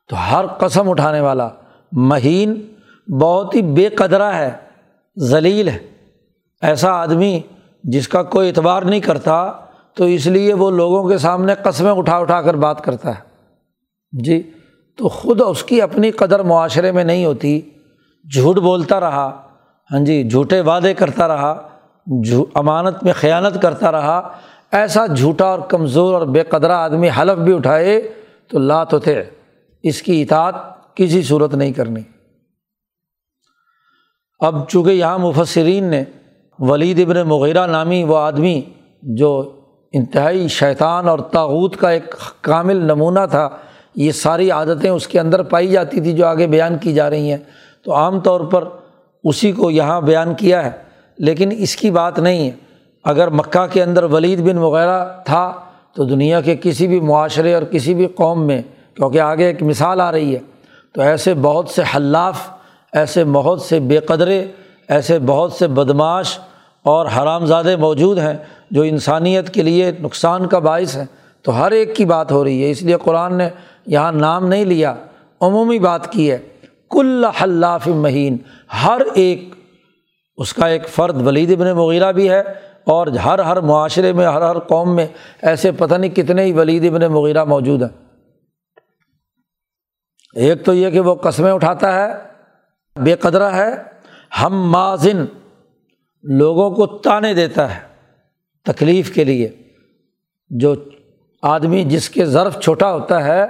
[0.10, 1.50] تو ہر قسم اٹھانے والا
[1.92, 2.74] مہین
[3.22, 4.52] بہت ہی بے قدرہ ہے،
[5.20, 5.78] ذلیل ہے۔
[6.62, 7.42] ایسا آدمی
[7.84, 9.52] جس کا کوئی اعتبار نہیں کرتا،
[9.96, 13.22] تو اس لیے وہ لوگوں کے سامنے قسمیں اٹھا اٹھا کر بات کرتا ہے۔
[14.12, 14.52] جی
[14.98, 17.62] تو خود اس کی اپنی قدر معاشرے میں نہیں ہوتی۔
[18.34, 19.42] جھوٹ بولتا رہا
[19.92, 21.68] ہاں جی جھوٹے وعدے کرتا رہا
[22.54, 24.30] امانت میں خیانت کرتا رہا۔
[24.72, 28.14] ایسا جھوٹا اور کمزور اور بے قدرہ آدمی حلف بھی اٹھائے
[28.48, 29.24] تو لات تھے
[29.84, 30.56] اس کی اطاعت
[30.96, 32.02] کسی صورت نہیں کرنی۔
[34.40, 36.04] اب چونکہ یہاں مفسرین نے
[36.60, 38.62] ولید ابن مغیرہ نامی وہ آدمی
[39.02, 39.60] جو
[39.94, 43.50] انتہائی شیطان اور تاوت کا ایک کامل نمونہ تھا،
[43.96, 47.32] یہ ساری عادتیں اس کے اندر پائی جاتی تھی جو آگے بیان کی جا رہی
[47.32, 47.38] ہیں۔
[47.84, 48.64] تو عام طور پر
[49.24, 50.72] اسی کو یہاں بیان کیا ہے،
[51.18, 52.71] لیکن اس کی بات نہیں ہے۔
[53.06, 55.52] اگر مکہ کے اندر ولید بن وغیرہ تھا
[55.96, 58.62] تو دنیا کے کسی بھی معاشرے اور کسی بھی قوم میں،
[58.96, 60.40] کیونکہ آگے ایک مثال آ رہی ہے،
[60.96, 62.48] تو ایسے بہت سے حلاف،
[62.94, 64.46] ایسے بہت سے بے قدرے،
[64.88, 66.38] ایسے بہت سے بدماش
[66.86, 68.34] اور حرام زادے موجود ہیں
[68.72, 71.06] جو انسانیت کے لیے نقصان کا باعث ہے
[71.46, 73.50] تو ہر ایک کی بات ہو رہی ہے، اس لیے قرآن نے
[73.86, 74.94] یہاں نام نہیں لیا،
[75.42, 76.38] عمومی بات کی ہے۔
[76.90, 78.38] کل حلاف مہین،
[78.84, 79.54] ہر ایک،
[80.38, 82.42] اس کا ایک فرد ولید ابن مغیرہ بھی ہے
[82.84, 85.08] اور ہر ہر معاشرے میں، ہر ہر قوم میں
[85.42, 87.90] ایسے پتہ نہیں کتنے ہی ولید ابن مغیرہ موجود ہیں۔
[90.36, 92.14] ایک تو یہ کہ وہ قسمیں اٹھاتا ہے،
[93.02, 93.72] بے قدرہ ہے،
[94.42, 95.26] ہم مازن
[96.24, 97.80] لوگوں کو تانے دیتا ہے
[98.64, 99.52] تکلیف کے لیے۔
[100.50, 100.76] جو
[101.42, 103.46] آدمی جس کے ظرف چھوٹا ہوتا ہے،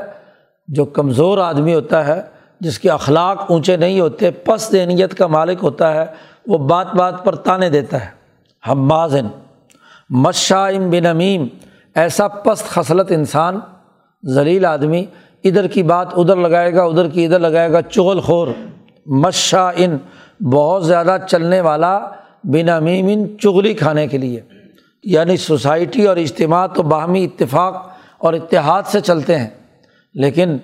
[0.67, 2.21] جو کمزور آدمی ہوتا ہے،
[2.59, 6.05] جس کے اخلاق اونچے نہیں ہوتے، پس دینیت کا مالک ہوتا ہے،
[6.47, 8.20] وہ بات بات پر تانے دیتا ہے۔
[8.67, 9.27] ہم مازن
[10.09, 11.47] مشاعم بن امیم،
[11.95, 13.59] ایسا پست خصلت انسان،
[14.27, 15.05] ذلیل آدمی،
[15.43, 18.47] ادھر کی بات ادھر لگائے گا، ادھر کی ادھر لگائے گا، چغل خور۔
[19.05, 19.97] مشا ان
[20.43, 21.99] بہت زیادہ چلنے والا
[22.43, 24.41] بن امیم ان چغلی کھانے کے لیے۔
[25.03, 29.49] یعنی سوسائٹی اور اجتماع تو باہمی اتفاق اور اتحاد سے چلتے ہیں۔
[30.13, 30.57] لیکن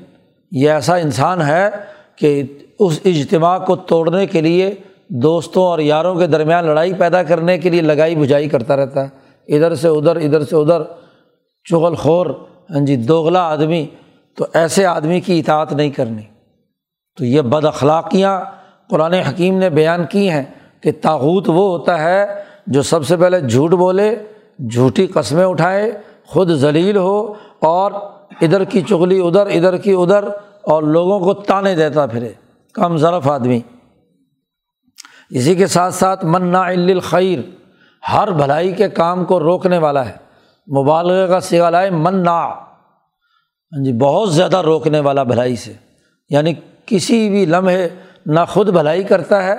[0.52, 1.70] یہ ایسا انسان ہے
[2.16, 2.44] کہ
[2.80, 4.76] اس اجتماع کو توڑنے کے لیے
[5.10, 9.10] دوستوں اور یاروں کے درمیان لڑائی پیدا کرنے کے لیے لگائی بجھائی کرتا رہتا ہے۔
[9.56, 10.82] ادھر سے ادھر ادھر سے ادھر۔
[11.70, 12.26] چغل خور
[12.70, 13.86] ہاں جی دوغلا آدمی،
[14.38, 16.22] تو ایسے آدمی کی اطاعت نہیں کرنی۔
[17.18, 18.42] تو یہ بد اخلاقیاں
[18.90, 20.44] قرآن حکیم نے بیان کی ہیں
[20.82, 22.26] کہ تاوت وہ ہوتا ہے
[22.68, 24.16] جو سب سے پہلے جھوٹ بولے،
[24.60, 25.92] جھوٹی قسمیں اٹھائے،
[26.26, 27.92] خود ذلیل ہو اور
[28.42, 30.26] ادھر کی چغلی ادھر ادھر کی ادھر
[30.62, 32.30] اور لوگوں کو تانے دیتا پھرے۔
[32.74, 33.60] کم ظرف آدمی۔
[35.30, 37.40] اسی کے ساتھ ساتھ منا الخیر
[38.14, 40.28] ہر بھلائی کے کام کو روکنے والا ہے۔
[40.78, 42.46] مبالغ کا سگالائے منا
[43.72, 45.74] ہاں جی بہت زیادہ روکنے والا بھلائی سے۔
[46.30, 46.54] یعنی
[46.86, 47.90] کسی بھی لمحے
[48.26, 49.56] نہ خود بھلائی کرتا ہے،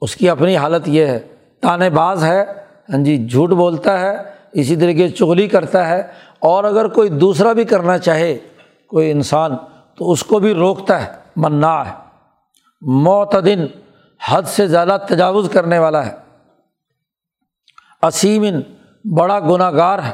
[0.00, 1.20] اس کی اپنی حالت یہ ہے۔
[1.62, 2.44] تانے باز ہے
[2.88, 4.16] ہاں جی جھوٹ بولتا ہے،
[4.52, 6.02] اسی طریقے چغلی کرتا ہے۔
[6.38, 8.38] اور اگر کوئی دوسرا بھی کرنا چاہے،
[8.88, 9.56] کوئی انسان،
[9.96, 11.92] تو اس کو بھی روکتا ہے منا ہے۔
[12.80, 13.66] معتدن
[14.28, 16.14] حد سے زیادہ تجاوز کرنے والا ہے۔
[18.02, 18.60] اسیمن
[19.16, 20.12] بڑا گناہ گار ہے۔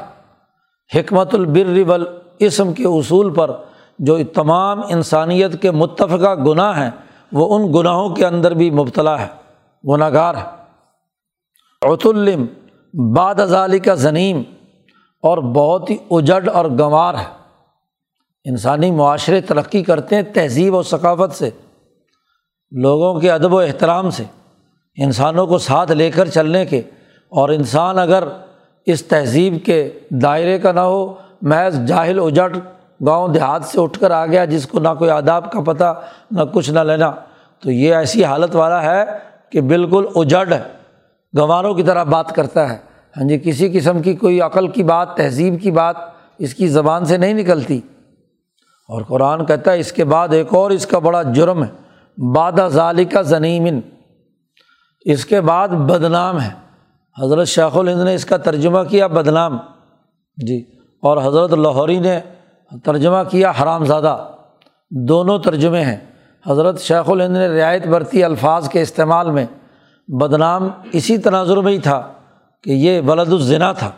[0.99, 1.99] حکمت البر
[2.39, 3.51] اسم کے اصول پر
[3.99, 6.89] جو تمام انسانیت کے متفقہ گناہ ہیں،
[7.31, 9.27] وہ ان گناہوں کے اندر بھی مبتلا ہے
[9.89, 10.45] گناہ گار ہے۔
[11.81, 12.45] عطلم
[13.13, 14.41] باد ازالی کا ضنیم
[15.21, 17.37] اور بہت ہی اجڑ اور گنوار ہے۔
[18.45, 21.49] انسانی معاشرے ترقی کرتے ہیں تہذیب و ثقافت سے۔
[22.71, 24.23] لوگوں کے ادب و احترام سے،
[24.97, 26.81] انسانوں کو ساتھ لے کر چلنے کے،
[27.29, 28.23] اور انسان اگر
[28.85, 32.57] اس تہذیب کے دائرے کا نہ ہو، محض جاہل اجڑ
[33.05, 36.41] گاؤں دیہات سے اٹھ کر آ گیا، جس کو نہ کوئی آداب کا پتہ، نہ
[36.53, 37.11] کچھ نہ لینا،
[37.59, 39.03] تو یہ ایسی حالت والا ہے
[39.49, 40.63] کہ بالکل اجڑ ہے،
[41.37, 42.77] گنواروں کی طرح بات کرتا ہے۔
[43.17, 45.95] ہاں جی کسی قسم کی کوئی عقل کی بات، تہذیب کی بات
[46.37, 47.79] اس کی زبان سے نہیں نکلتی۔
[48.89, 52.67] اور قرآن کہتا ہے، اس کے بعد ایک اور اس کا بڑا جرم ہے۔ بادہ
[52.67, 53.79] ظالی کا ضنیمن
[55.05, 56.49] اس کے بعد بدنام ہے۔
[57.23, 59.57] حضرت شیخ الہند نے اس کا ترجمہ کیا، بدنام۔
[60.37, 60.63] جی
[61.01, 62.19] اور حضرت لاہوری نے
[62.83, 64.27] ترجمہ کیا حرام زادہ
[64.91, 65.97] دونوں ترجمے ہیں۔
[66.47, 69.45] حضرت شیخ الہند نے رعایت برتی الفاظ کے استعمال میں۔
[70.07, 72.11] بدنام اسی تناظر میں ہی تھا
[72.63, 73.91] کہ یہ ولد الزنا تھا۔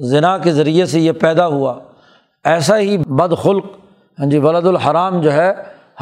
[0.00, 1.74] ذنا کے ذریعے سے یہ پیدا ہوا۔
[2.44, 3.64] ایسا ہی بد خلق
[4.18, 5.52] ہاں جی ولد الحرام جو ہے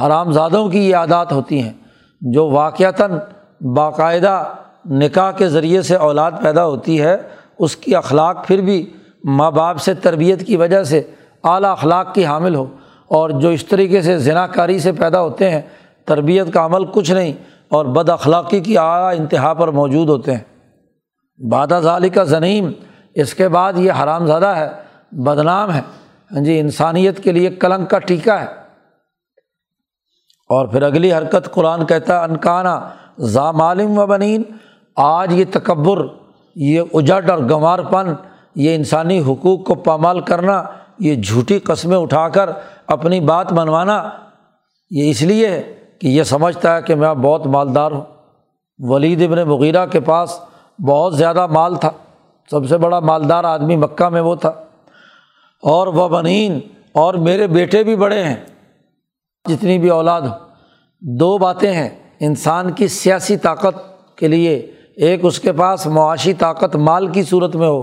[0.06, 1.72] حرام زادوں کی یہ عادات ہوتی ہیں
[2.20, 3.12] جو واقعتاً
[3.60, 4.44] باقاعدہ
[4.90, 7.16] نکاح کے ذریعے سے اولاد پیدا ہوتی ہے،
[7.58, 8.92] اس کی اخلاق پھر بھی
[9.24, 11.02] ماں باپ سے تربیت کی وجہ سے
[11.44, 12.66] اعلیٰ اخلاق کی حامل ہو۔
[13.08, 15.60] اور جو اس طریقے سے ذنا کاری سے پیدا ہوتے ہیں،
[16.04, 17.32] تربیت کا عمل کچھ نہیں
[17.68, 20.68] اور بد اخلاقی کی اعلیٰ انتہا پر موجود ہوتے ہیں۔
[21.48, 22.72] بادہ ظالی کا ضنیم
[23.14, 24.68] اس کے بعد یہ حرام زادہ ہے،
[25.12, 25.80] بدنام ہے۔
[26.32, 28.67] ہاں جی انسانیت کے لیے کلنگ کا ٹیکہ ہے۔
[30.48, 32.88] اور پھر اگلی حرکت قرآن کہتا ہے انکانہ
[33.20, 34.42] ذا مالم و بنین،
[34.96, 36.06] آج یہ تکبر،
[36.56, 38.12] یہ اجڑ اور گنوار پن،
[38.54, 40.64] یہ انسانی حقوق کو پامال کرنا،
[40.98, 42.50] یہ جھوٹی قسمیں اٹھا کر
[42.86, 44.10] اپنی بات منوانا،
[44.90, 48.04] یہ اس لیے ہے کہ یہ سمجھتا ہے کہ میں بہت مالدار ہوں۔
[48.78, 50.40] ولید ابن مغیرہ کے پاس
[50.88, 51.90] بہت زیادہ مال تھا،
[52.50, 54.48] سب سے بڑا مالدار آدمی مکہ میں وہ تھا۔
[55.62, 56.60] اور وہ بنین،
[56.94, 58.36] اور میرے بیٹے بھی بڑے ہیں۔
[59.48, 60.34] جتنی بھی اولاد ہو۔
[61.00, 61.88] دو باتیں ہیں۔
[62.20, 63.76] انسان کی سیاسی طاقت
[64.16, 67.82] کے لیے ایک اس کے پاس معاشی طاقت مال کی صورت میں ہو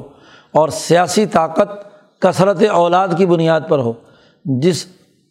[0.52, 1.86] اور سیاسی طاقت
[2.20, 3.94] کثرت اولاد کی بنیاد پر ہو۔
[4.46, 4.86] جس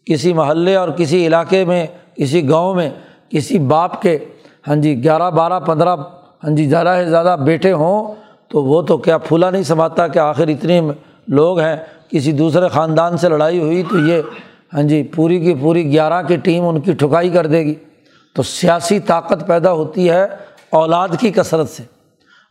[0.04, 2.90] کسی محلے اور کسی علاقے میں، کسی گاؤں میں،
[3.28, 4.18] کسی باپ کے
[4.68, 5.96] ہاں جی گیارہ، بارہ، پندرہ
[6.44, 8.14] ہاں جی زیادہ سے زیادہ بیٹے ہوں
[8.48, 10.80] تو وہ تو کیا پھولا نہیں سماتا کہ آخر اتنے
[11.28, 11.76] لوگ ہیں۔
[12.08, 14.22] کسی دوسرے خاندان سے لڑائی ہوئی تو یہ
[14.74, 17.74] ہاں جی پوری کی پوری گیارہ کی ٹیم ان کی ٹھکائی کر دے گی۔
[18.34, 20.26] تو سیاسی طاقت پیدا ہوتی ہے
[20.70, 21.82] اولاد کی کثرت سے۔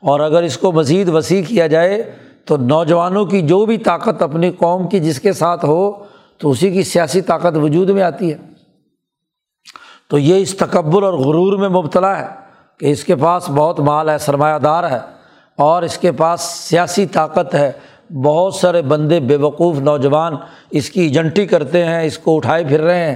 [0.02, 2.12] اور اگر اس کو مزید وسیع کیا جائے،
[2.46, 5.92] تو نوجوانوں کی جو بھی طاقت اپنی قوم کی جس کے ساتھ ہو،
[6.38, 8.38] تو اسی کی سیاسی طاقت وجود میں آتی ہے۔
[10.10, 12.28] تو یہ اس تکبر اور غرور میں مبتلا ہے
[12.78, 15.00] کہ اس کے پاس بہت مال ہے، سرمایہ دار ہے۔
[15.58, 17.72] اور اس کے پاس سیاسی طاقت ہے۔
[18.12, 20.36] بہت سارے بندے بے وقوف نوجوان
[20.72, 23.16] اس کی ایجنٹی کرتے ہیں، اس کو اٹھائے پھر رہے ہیں۔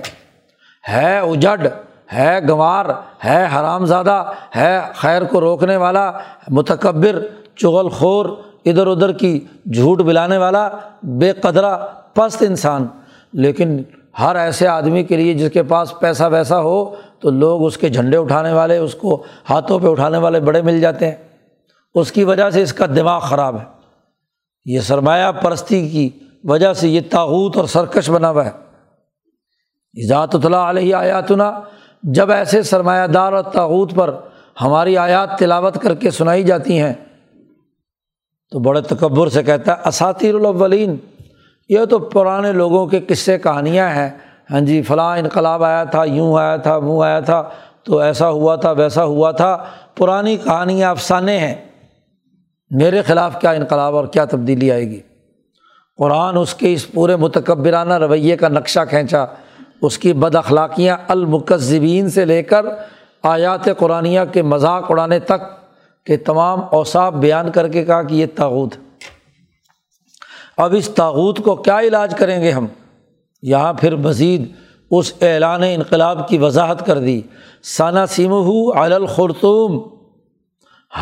[0.90, 1.68] ہے اجڈ
[2.14, 2.86] ہے گنوار،
[3.26, 4.24] ہے حرام زادہ،
[4.56, 6.12] ہے خیر کو روکنے والا،
[6.50, 8.26] متکبر، چغل خور،
[8.66, 10.70] ادھر ادھر کی جھوٹ بلانے والا،
[11.04, 11.78] بے قدرہ،
[12.14, 12.88] پست انسان۔
[13.34, 13.84] لیکن
[14.20, 17.90] ہر ایسے آدمی کے لیے جس کے پاس پیسہ ویسا ہو، تو لوگ اس کے
[17.90, 21.16] جھنڈے اٹھانے والے، اس کو ہاتھوں پہ اٹھانے والے بڑے مل جاتے ہیں۔
[21.96, 23.77] اس کی وجہ سے اس کا دماغ خراب ہے۔
[24.68, 26.10] یہ سرمایہ پرستی کی
[26.44, 28.52] وجہ سے یہ تاوت اور سرکش بنا ہوا ہے۔
[30.08, 31.62] ذات اللہ علیہ آیاتنا،
[32.04, 34.16] جب ایسے سرمایہ دار اور تاوت پر
[34.62, 36.94] ہماری آیات تلاوت کر کے سنائی جاتی ہیں،
[38.52, 40.98] تو بڑے تکبر سے کہتا ہے اساتیر الاولین،
[41.70, 44.10] یہ تو پرانے لوگوں کے قصے کہانیاں ہیں۔
[44.52, 47.50] ہاں جی فلاں انقلاب آیا تھا، یوں آیا تھا، وہ آیا تھا،
[47.84, 49.66] تو ایسا ہوا تھا، ویسا ہوا تھا۔
[49.98, 51.67] پرانی کہانیاں افسانے ہیں۔
[52.70, 55.02] میرے خلاف کیا انقلاب اور کیا تبدیلی آئے گی؟
[55.98, 59.26] قرآن اس کے اس پورے متکبرانہ رویے کا نقشہ کھینچا،
[59.82, 62.66] اس کی بد اخلاقیاں المکذبین سے لے کر
[63.24, 65.42] آیات قرآن کے مذاق اڑانے تک
[66.06, 68.76] کے تمام اوساف بیان کر کے کہا کہ یہ تاوت
[70.58, 72.68] اب اس تاوت کو کیا علاج کریں گے ہم؟
[73.42, 74.52] یہاں پھر مزید
[74.92, 77.22] اس اعلان انقلاب کی وضاحت کر دی۔
[77.78, 78.34] ثنا سیم
[78.76, 79.97] الخرطوم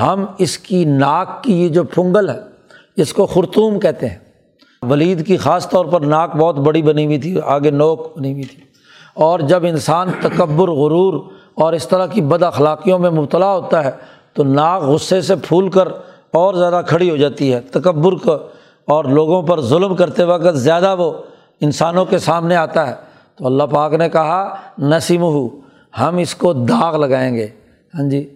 [0.02, 2.40] ہم اس کی ناک کی یہ جو پھنگل ہے،
[2.96, 4.18] اس کو خرطوم کہتے ہیں۔
[4.90, 8.44] ولید کی خاص طور پر ناک بہت بڑی بنی ہوئی تھی، آگے نوک بنی ہوئی
[8.44, 8.64] تھی۔
[9.14, 11.14] اور جب انسان تکبر، غرور
[11.56, 13.92] اور اس طرح کی بد اخلاقیوں میں مبتلا ہوتا ہے،
[14.34, 15.88] تو ناک غصے سے پھول کر
[16.32, 18.34] اور زیادہ کھڑی ہو جاتی ہے۔ تکبر کو
[18.88, 21.14] اور لوگوں پر ظلم کرتے وقت زیادہ وہ
[21.62, 22.94] انسانوں کے سامنے آتا ہے۔
[23.36, 25.50] تو اللہ پاک نے کہا نسیم ہو
[26.00, 27.48] ہم اس کو داغ لگائیں گے۔
[27.96, 28.35] ہاں جی۔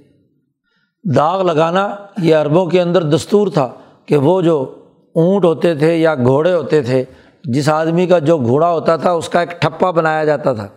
[1.04, 3.70] داغ لگانا یہ عربوں کے اندر دستور تھا
[4.06, 4.76] کہ وہ جو
[5.16, 7.04] اونٹ ہوتے تھے یا گھوڑے ہوتے تھے،
[7.44, 10.68] جس آدمی کا جو گھوڑا ہوتا تھا، اس کا ایک ٹھپا بنایا جاتا تھا۔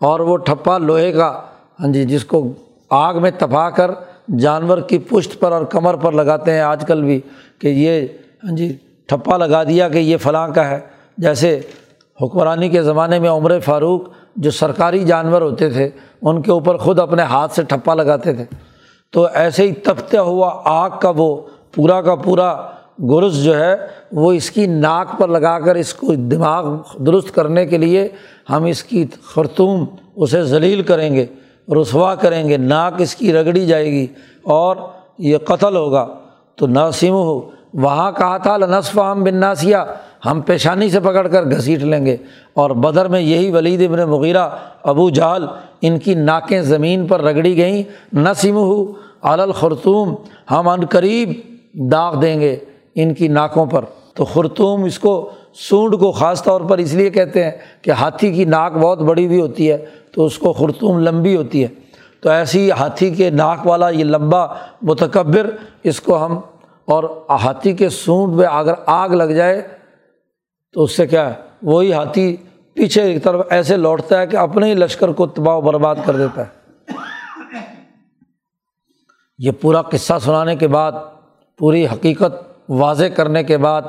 [0.00, 1.40] اور وہ ٹھپا لوہے کا
[1.80, 2.52] ہاں جی جس کو
[2.90, 3.90] آگ میں تپا کر
[4.38, 7.20] جانور کی پشت پر اور کمر پر لگاتے ہیں۔ آج کل بھی
[7.58, 8.06] کہ یہ
[8.44, 10.80] ہاں جی ٹھپا لگا دیا کہ یہ فلاں کا ہے۔
[11.18, 11.60] جیسے
[12.22, 14.02] حکمرانی کے زمانے میں عمر فاروق
[14.36, 15.90] جو سرکاری جانور ہوتے تھے،
[16.22, 18.44] ان کے اوپر خود اپنے ہاتھ سے ٹھپا لگاتے تھے۔
[19.14, 21.40] تو ایسے ہی تپتا ہوا آگ کا وہ
[21.72, 23.74] پورا کا پورا گرز جو ہے
[24.12, 26.64] وہ اس کی ناک پر لگا کر اس کو دماغ
[27.06, 28.08] درست کرنے کے لیے
[28.50, 29.84] ہم اس کی خرطوم
[30.16, 31.26] اسے ذلیل کریں گے،
[31.68, 34.06] رسوا کریں گے، ناک اس کی رگڑی جائے گی
[34.42, 34.76] اور
[35.18, 36.06] یہ قتل ہوگا۔
[36.56, 37.40] تو ناسم ہو
[37.74, 39.76] وہاں کہا تھا، لنصف ہم بن ناسیہ
[40.26, 42.16] ہم پیشانی سے پکڑ کر گھسیٹ لیں گے۔
[42.54, 44.48] اور بدر میں یہی ولید ابن مغیرہ،
[44.82, 45.46] ابو جہل،
[45.80, 47.82] ان کی ناکیں زمین پر رگڑی گئیں۔
[48.16, 50.14] نسم ہو الخرطوم،
[50.50, 51.32] ہم ان قریب
[51.92, 52.56] داغ دیں گے
[52.94, 57.10] ان کی ناکوں پر۔ تو خرطوم اس کو سونڈ کو خاص طور پر اس لیے
[57.10, 57.50] کہتے ہیں
[57.82, 61.62] کہ ہاتھی کی ناک بہت بڑی بھی ہوتی ہے، تو اس کو خرطوم لمبی ہوتی
[61.62, 61.68] ہے۔
[62.20, 64.46] تو ایسی ہاتھی کے ناک والا یہ لمبا
[64.82, 65.50] متکبر،
[65.82, 66.38] اس کو ہم
[66.86, 69.68] اور ہاتھی کے سونڈ میں اگر آگ لگ جائے
[70.72, 72.36] تو اس سے کیا ہے؟ وہی ہاتھی
[72.74, 76.16] پیچھے ایک طرف ایسے لوٹتا ہے کہ اپنے ہی لشکر کو تباہ و برباد کر
[76.16, 76.64] دیتا ہے۔
[79.38, 80.92] یہ پورا قصہ سنانے کے بعد،
[81.58, 83.82] پوری حقیقت واضح کرنے کے بعد،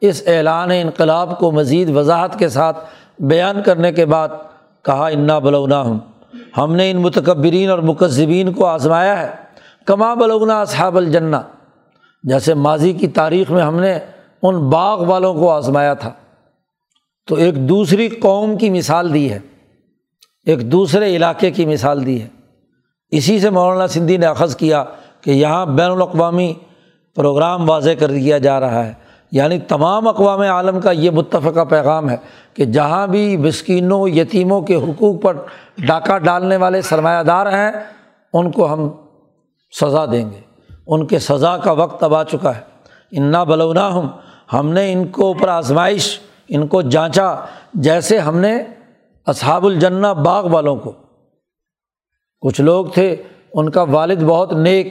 [0.00, 2.78] اس اعلان انقلاب کو مزید وضاحت کے ساتھ
[3.18, 4.28] بیان کرنے کے بعد
[4.82, 5.98] کہا، انا بلونا ہوں
[6.56, 9.30] ہم نے ان متکبرین اور مکذبین کو آزمایا ہے۔
[9.86, 11.36] کما بلونا اصحاب الجنہ۔
[12.22, 13.98] جیسے ماضی کی تاریخ میں ہم نے
[14.42, 16.12] ان باغ والوں کو آزمایا تھا۔
[17.26, 19.38] تو ایک دوسری قوم کی مثال دی ہے۔
[20.46, 22.28] ایک دوسرے علاقے کی مثال دی ہے۔
[23.10, 24.84] اسی سے مولانا سندھی نے اخذ کیا
[25.20, 26.54] کہ یہاں بین الاقوامی
[27.14, 28.92] پروگرام واضح کر دیا جا رہا ہے۔
[29.32, 32.16] یعنی تمام اقوام عالم کا یہ متفقہ پیغام ہے
[32.54, 35.36] کہ جہاں بھی مسکینوں، یتیموں کے حقوق پر
[35.78, 37.72] ڈاکہ ڈالنے والے سرمایہ دار ہیں،
[38.32, 38.90] ان کو ہم
[39.80, 40.51] سزا دیں گے۔
[40.92, 42.60] ان کے سزا کا وقت اب آ چکا ہے۔
[43.10, 44.06] انا بلونا ہم
[44.52, 47.34] ہم نے ان کو اوپر آزمائش، ان کو جانچا،
[47.74, 48.58] جیسے ہم نے
[49.26, 50.92] اصحاب الجنہ باغ والوں کو۔
[52.40, 53.16] کچھ لوگ تھے،
[53.54, 54.88] ان کا والد بہت نیک،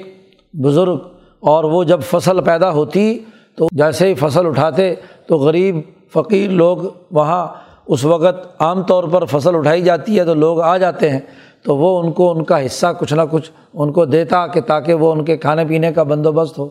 [0.53, 0.97] بزرگ،
[1.39, 3.19] اور وہ جب فصل پیدا ہوتی
[3.57, 4.95] تو جیسے ہی فصل اٹھاتے
[5.27, 5.79] تو غریب،
[6.13, 6.77] فقیر لوگ
[7.11, 7.47] وہاں
[7.87, 11.19] اس وقت عام طور پر فصل اٹھائی جاتی ہے تو لوگ آ جاتے ہیں۔
[11.63, 14.93] تو وہ ان کو ان کا حصہ کچھ نہ کچھ ان کو دیتا کہ تاکہ
[14.93, 16.69] وہ ان کے کھانے پینے کا بندوبست ہو۔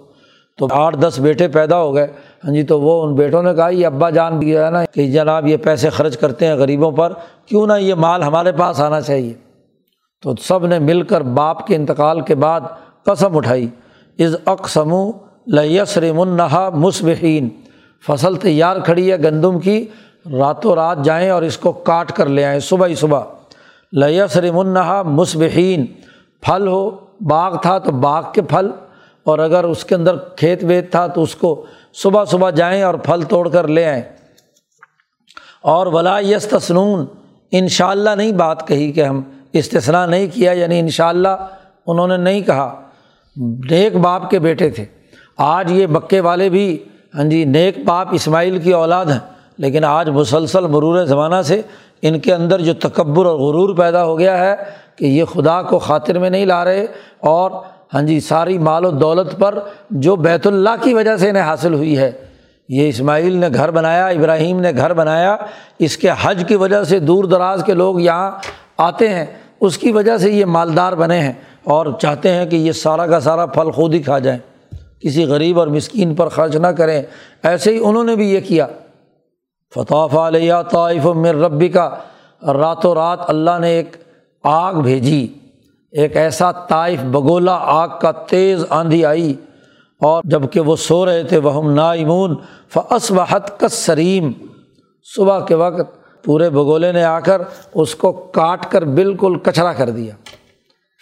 [0.59, 2.07] تو آٹھ دس بیٹے پیدا ہو گئے۔
[2.45, 5.11] ہاں جی تو وہ ان بیٹوں نے کہا، یہ ابا جان بھی ہے نا کہ
[5.11, 7.13] جناب یہ پیسے خرچ کرتے ہیں غریبوں پر،
[7.47, 9.33] کیوں نہ یہ مال ہمارے پاس آنا چاہیے؟
[10.23, 12.61] تو سب نے مل کر باپ کے انتقال کے بعد
[13.05, 13.69] قسم اٹھائی۔
[14.19, 15.11] از اقسم
[15.47, 17.49] لیسر منہا مصبحین
[18.07, 19.87] فصل تیار کھڑی ہے گندم کی۔
[20.27, 23.21] راتوں رات جائیں اور اس کو کاٹ کر لے آئیں۔ صبح ہی صبح۔
[23.93, 25.87] لیسر منہا مصبحین،
[26.41, 28.71] پھل ہو، باغ تھا تو باغ کے پھل،
[29.25, 32.95] اور اگر اس کے اندر کھیت ویت تھا تو اس کو صبح صبح جائیں اور
[32.95, 34.03] پھل توڑ کر لے آئیں۔
[35.63, 37.07] اور ولا یس تسنون
[37.53, 39.23] ان شاء اللہ نہیں بات کہی کہ ہم
[39.53, 41.29] استثنا نہیں کیا یعنی ان شاء اللہ
[41.87, 42.81] انہوں نے نہیں کہا۔
[43.71, 44.85] نیک باپ کے بیٹے تھے۔
[45.37, 46.85] آج یہ مکے والے بھی
[47.15, 49.19] ہاں جی نیک باپ اسماعیل کی اولاد ہیں،
[49.59, 51.63] لیکن آج مسلسل مرور زمانہ سے
[52.03, 54.55] ان کے اندر جو تکبر اور غرور پیدا ہو گیا ہے
[54.97, 56.87] کہ یہ خدا کو خاطر میں نہیں لا رہے
[57.21, 57.51] اور
[57.95, 59.59] ہاں جی ساری مال و دولت پر
[59.91, 62.13] جو بیت اللہ کی وجہ سے انہیں حاصل ہوئی ہے۔
[62.69, 65.37] یہ اسماعیل نے گھر بنایا، ابراہیم نے گھر بنایا۔
[65.79, 68.31] اس کے حج کی وجہ سے دور دراز کے لوگ یہاں
[68.79, 69.27] آتے ہیں۔
[69.61, 71.33] اس کی وجہ سے یہ مالدار بنے ہیں
[71.65, 74.39] اور چاہتے ہیں کہ یہ سارا کا سارا پھل خود ہی کھا جائیں۔
[75.01, 77.03] کسی غریب اور مسکین پر خرچ نہ کریں۔
[77.43, 78.67] ایسے ہی انہوں نے بھی یہ کیا۔
[79.75, 81.91] فتح علیہ طائف مر ربی کا
[82.43, 83.97] راتوں رات اللہ نے ایک
[84.43, 85.29] آگ بھیجی۔
[85.93, 89.35] ایک ایسا طائف بگولا، آگ کا تیز آندھی آئی۔
[90.01, 92.35] اور جبکہ وہ سو رہے تھے وہ نائمون۔
[92.69, 94.33] فس وحت کا سریم
[95.17, 97.43] صبح کے وقت پورے بگولے نے آ کر
[97.75, 100.15] اس کو کاٹ کر بالکل کچرا کر دیا۔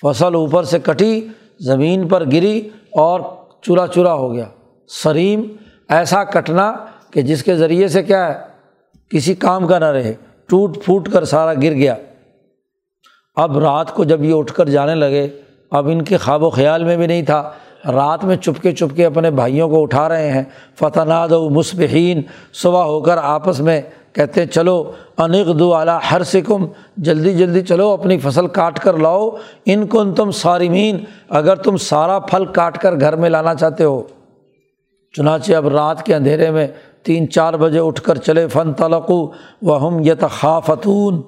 [0.03, 1.29] فصل اوپر سے کٹی،
[1.61, 3.21] زمین پر گری اور
[3.63, 4.45] چورا چورا ہو گیا۔
[4.89, 5.43] سریم،
[5.89, 6.73] ایسا کٹنا
[7.11, 8.48] کہ جس کے ذریعے سے کیا ہے؟
[9.11, 10.15] کسی کام کا نہ رہے،
[10.49, 11.95] ٹوٹ پھوٹ کر سارا گر گیا۔
[13.37, 15.29] اب رات کو جب یہ اٹھ کر جانے لگے،
[15.71, 17.51] اب ان کے خواب و خیال میں بھی نہیں تھا۔
[17.87, 20.43] رات میں چپکے چپکے اپنے بھائیوں کو اٹھا رہے ہیں۔
[20.79, 23.83] فتح ناد و مصبحین صبح ہو کر آپس میں
[24.13, 29.31] کہتے، چلو انق دو اعلیٰ ہر سکم جلدی جلدی چلو، اپنی فصل کاٹ کر لاؤ۔
[29.67, 34.03] ان کو تم سارمین اگر تم سارا پھل کاٹ کر گھر میں لانا چاہتے ہو۔
[35.17, 36.67] چنانچہ اب رات کے اندھیرے میں
[37.03, 39.27] تین چار بجے اٹھ کر چلے فن تلقو
[39.63, 41.23] و ہم یتخافتون۔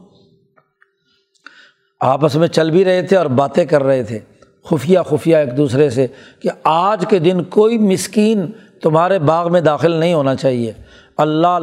[2.01, 4.18] آپس میں چل بھی رہے تھے اور باتیں کر رہے تھے۔
[4.64, 6.07] خفیہ خفیہ ایک دوسرے سے
[6.43, 8.51] کہ آج کے دن کوئی مسکین
[8.83, 10.73] تمہارے باغ میں داخل نہیں ہونا چاہیے۔
[11.16, 11.59] اللہ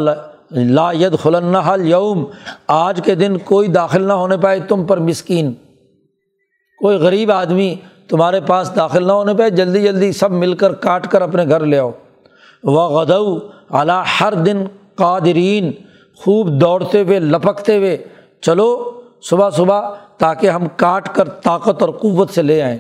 [0.52, 2.26] لا ید حل یوم
[2.68, 5.54] آج کے دن کوئی داخل نہ ہونے پائے تم پر مسکین۔
[6.80, 7.76] کوئی غریب آدمی
[8.08, 11.66] تمہارے پاس داخل نہ ہونے پائے، جلدی جلدی سب مل کر کاٹ کر اپنے گھر
[11.66, 11.92] لے آؤ۔
[12.64, 13.40] وہ غدو
[13.72, 14.64] اعلیٰ ہر دن
[14.96, 15.72] قادرین
[16.16, 17.98] خوب دوڑتے ہوئے، لپکتے ہوئے،
[18.42, 19.82] چلو صبح صبح
[20.18, 22.78] تاکہ ہم کاٹ کر طاقت اور قوت سے لے آئیں۔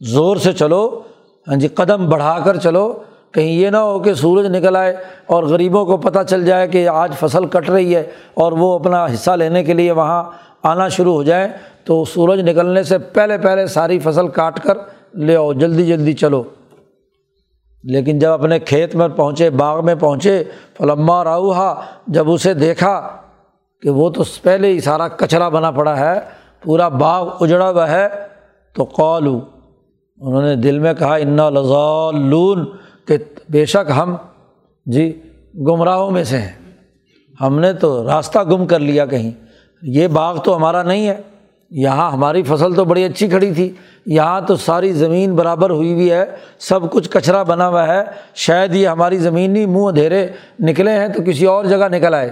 [0.00, 1.00] زور سے چلو
[1.48, 2.94] ہاں جی قدم بڑھا کر چلو۔
[3.32, 4.96] کہیں یہ نہ ہو کہ سورج نکل آئے
[5.26, 8.02] اور غریبوں کو پتہ چل جائے کہ آج فصل کٹ رہی ہے
[8.34, 10.24] اور وہ اپنا حصہ لینے کے لیے وہاں
[10.62, 11.48] آنا شروع ہو جائے
[11.84, 14.78] تو سورج نکلنے سے پہلے پہلے ساری فصل کاٹ کر
[15.14, 16.42] لے آؤ، جلدی جلدی چلو۔
[17.86, 20.44] لیکن جب اپنے کھیت میں پہنچے، باغ میں پہنچے،
[20.78, 23.08] فلما راؤہا، جب اسے دیکھا
[23.82, 26.20] کہ وہ تو پہلے ہی سارا کچرا بنا پڑا ہے،
[26.62, 28.08] پورا باغ اجڑا ہوا ہے،
[28.74, 29.40] تو قالو،
[30.18, 32.66] انہوں نے دل میں کہا، انا لذالون
[33.06, 33.16] کہ
[33.48, 34.16] بے شک ہم
[34.86, 35.22] جی
[35.54, 36.52] گمراہوں میں سے ہیں۔
[37.40, 39.30] ہم نے تو راستہ گم کر لیا کہیں۔
[39.82, 41.16] یہ باغ تو ہمارا نہیں ہے۔
[41.70, 43.72] یہاں ہماری فصل تو بڑی اچھی کھڑی تھی،
[44.06, 46.24] یہاں تو ساری زمین برابر ہوئی ہوئی ہے،
[46.58, 48.02] سب کچھ کچرا بنا ہوا ہے،
[48.34, 50.28] شاید یہ ہماری زمین ہی منہ اندھیرے
[50.60, 52.30] نکلے ہیں تو کسی اور جگہ نکل آئے۔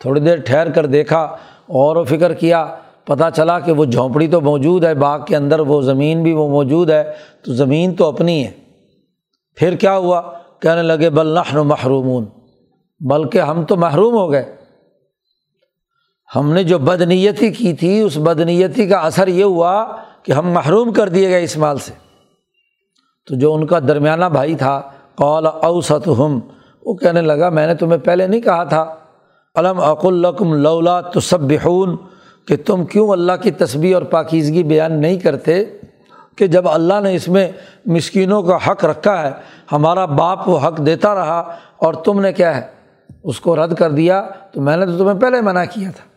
[0.00, 1.20] تھوڑی دیر ٹھہر کر دیکھا
[1.66, 5.60] اور و فکر کیا پتہ چلا کہ وہ جھونپڑی تو موجود ہے، باغ کے اندر
[5.60, 7.12] وہ زمین بھی وہ موجود ہے،
[7.44, 8.50] تو زمین تو اپنی ہے۔
[9.56, 10.22] پھر کیا ہوا؟
[10.60, 12.24] کہنے لگے، بل نحن محرومون۔
[13.00, 14.55] بلکہ ہم تو محروم ہو گئے۔
[16.34, 19.86] ہم نے جو بدنیتی کی تھی، اس بدنیتی کا اثر یہ ہوا
[20.22, 21.92] کہ ہم محروم کر دیے گئے اس مال سے۔
[23.28, 24.82] تو جو ان کا درمیانہ بھائی تھا
[25.14, 26.40] قول اوسط ہم
[26.86, 28.94] وہ کہنے لگا، میں نے تمہیں پہلے نہیں کہا تھا۔
[29.54, 31.96] علم اق القم لولا تصبحون
[32.48, 35.64] کہ تم کیوں اللہ کی تصویر اور پاکیزگی بیان نہیں کرتے؟
[36.36, 37.52] کہ جب اللہ نے اس میں
[37.86, 39.30] مسکینوں کا حق رکھا ہے،
[39.72, 42.62] ہمارا باپ وہ حق دیتا رہا اور تم نے کیا ہے،
[43.24, 44.22] اس کو رد کر دیا،
[44.52, 46.15] تو میں نے تو تمہیں پہلے منع کیا تھا۔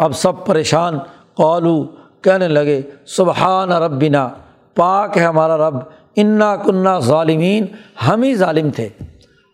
[0.00, 0.98] اب سب پریشان
[1.34, 1.84] قولو
[2.22, 4.28] کہنے لگے، سبحان ربنا،
[4.74, 5.76] پاک ہے ہمارا رب،
[6.16, 7.66] انا کنہ ظالمین،
[8.08, 8.88] ہم ہی ظالم تھے۔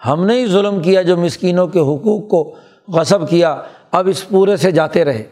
[0.06, 2.54] ہم نے ہی ظلم کیا جو مسکینوں کے حقوق کو
[2.88, 3.56] غصب کیا،
[3.92, 5.24] اب اس پورے سے جاتے رہے۔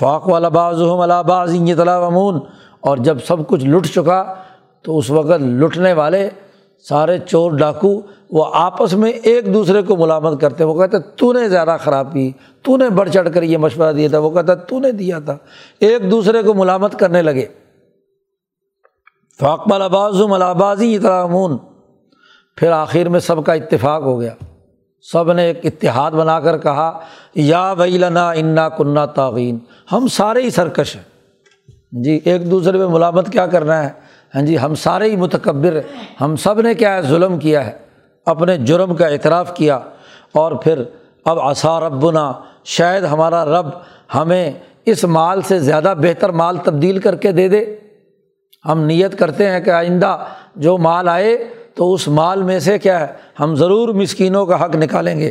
[0.00, 0.82] فاق والا باز
[1.26, 2.40] باز طلع امون
[2.80, 4.34] اور جب سب کچھ لٹ چکا
[4.82, 6.28] تو اس وقت لٹنے والے
[6.78, 11.48] سارے چور ڈاکو، وہ آپس میں ایک دوسرے کو ملامت کرتے وہ کہتے تو نے
[11.48, 14.80] زیادہ خراب کی، تو نے بڑھ چڑھ کر یہ مشورہ دیا تھا۔ وہ کہتا تو
[14.80, 15.36] نے دیا تھا۔
[15.80, 17.46] ایک دوسرے کو ملامت کرنے لگے۔
[19.40, 21.26] فاق الباز ملابازی اطلاع
[22.56, 24.34] پھر آخر میں سب کا اتفاق ہو گیا۔
[25.12, 27.00] سب نے ایک اتحاد بنا کر کہا،
[27.34, 29.58] یا بھائی لنا انا کنہ تعین
[29.92, 31.02] ہم سارے ہی سرکش ہیں۔
[31.92, 33.90] جی ایک دوسرے پہ ملامت کیا کرنا ہے؟
[34.34, 35.80] ہاں جی ہم سارے ہی متکبر
[36.20, 37.72] ہم سب نے کیا ہے، ظلم کیا ہے،
[38.26, 39.78] اپنے جرم کا اعتراف کیا۔
[40.32, 40.82] اور پھر
[41.24, 42.32] اب آثار ربنا،
[42.64, 43.66] شاید ہمارا رب
[44.14, 44.50] ہمیں
[44.86, 47.76] اس مال سے زیادہ بہتر مال تبدیل کر کے دے دے۔
[48.68, 50.18] ہم نیت کرتے ہیں کہ آئندہ
[50.56, 53.06] جو مال آئے تو اس مال میں سے کیا ہے،
[53.40, 55.30] ہم ضرور مسکینوں کا حق نکالیں گے۔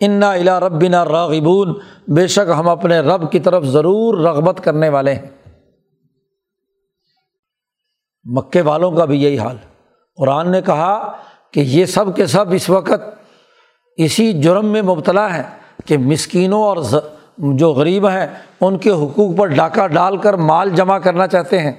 [0.00, 1.74] انا الا ربنا راغبون
[2.08, 5.39] بے شک ہم اپنے رب کی طرف ضرور رغبت کرنے والے ہیں۔
[8.24, 9.56] مکے والوں کا بھی یہی حال۔
[10.16, 11.12] قرآن نے کہا
[11.50, 13.20] کہ یہ سب کے سب اس وقت
[13.96, 15.42] اسی جرم میں مبتلا ہیں
[15.86, 16.76] کہ مسکینوں اور
[17.38, 18.26] جو غریب ہیں،
[18.60, 21.72] ان کے حقوق پر ڈاکہ ڈال کر مال جمع کرنا چاہتے ہیں۔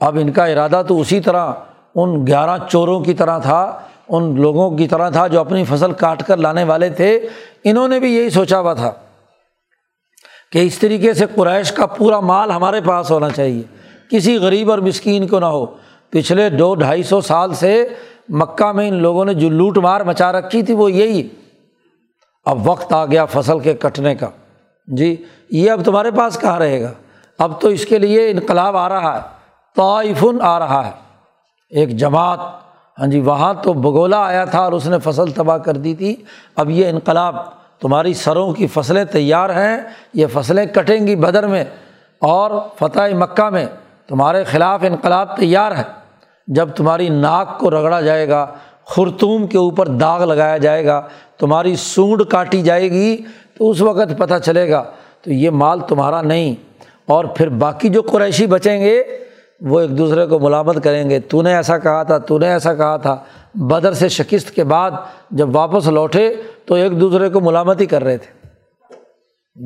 [0.00, 1.52] اب ان کا ارادہ تو اسی طرح،
[1.94, 6.22] ان گیارہ چوروں کی طرح تھا، ان لوگوں کی طرح تھا جو اپنی فصل کاٹ
[6.22, 7.28] کر لانے والے تھے۔
[7.64, 8.92] انہوں نے بھی یہی سوچا ہوا تھا
[10.52, 13.79] کہ اس طریقے سے قریش کا پورا مال ہمارے پاس ہونا چاہیے۔
[14.10, 15.66] کسی غریب اور مسکین کو نہ ہو۔
[16.10, 17.88] پچھلے دو ڈھائی سو سال سے
[18.28, 21.28] مکہ میں ان لوگوں نے جو لوٹ مار مچا رکھی تھی وہ یہی۔
[22.44, 24.26] اب وقت آ گیا فصل کے کٹنے کا۔
[24.86, 25.16] جی
[25.50, 26.92] یہ اب تمہارے پاس کہاں رہے گا؟
[27.38, 29.20] اب تو اس کے لیے انقلاب آ رہا ہے
[29.76, 30.90] طائفن آ رہا ہے۔
[31.70, 32.38] ایک جماعت
[32.98, 36.16] ہاں جی وہاں تو بگولا آیا تھا اور اس نے فصل تباہ کر دی تھی۔
[36.56, 37.36] اب یہ انقلاب،
[37.80, 39.78] تمہاری سروں کی فصلیں تیار ہیں،
[40.14, 41.64] یہ فصلیں کٹیں گی بدر میں
[42.20, 43.66] اور فتح مکہ میں۔
[44.10, 45.82] تمہارے خلاف انقلاب تیار ہے۔
[46.46, 48.46] جب تمہاری ناک کو رگڑا جائے گا،
[48.86, 51.02] خرطوم کے اوپر داغ لگایا جائے گا،
[51.38, 53.16] تمہاری سونڈ کاٹی جائے گی،
[53.58, 54.84] تو اس وقت پتہ چلے گا
[55.22, 56.54] تو یہ مال تمہارا نہیں۔
[57.06, 59.02] اور پھر باقی جو قریشی بچیں گے،
[59.60, 62.74] وہ ایک دوسرے کو ملامت کریں گے۔ تو نے ایسا کہا تھا، تو نے ایسا
[62.74, 63.16] کہا تھا۔
[63.54, 64.90] بدر سے شکست کے بعد
[65.30, 66.34] جب واپس لوٹے،
[66.66, 68.40] تو ایک دوسرے کو ملامت ہی کر رہے تھے۔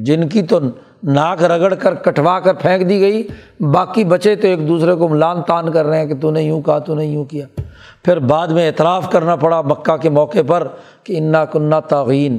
[0.04, 0.58] جن کی تو
[1.02, 3.28] ناک رگڑ کر کٹوا کر پھینک دی گئی۔
[3.60, 6.60] باقی بچے تو ایک دوسرے کو لان تان کر رہے ہیں کہ تو نے یوں
[6.60, 7.46] کہا، تو نے یوں کیا۔
[8.02, 10.68] پھر بعد میں اعتراف کرنا پڑا مکہ کے موقع پر
[11.04, 12.38] کہ انا کنہ تعین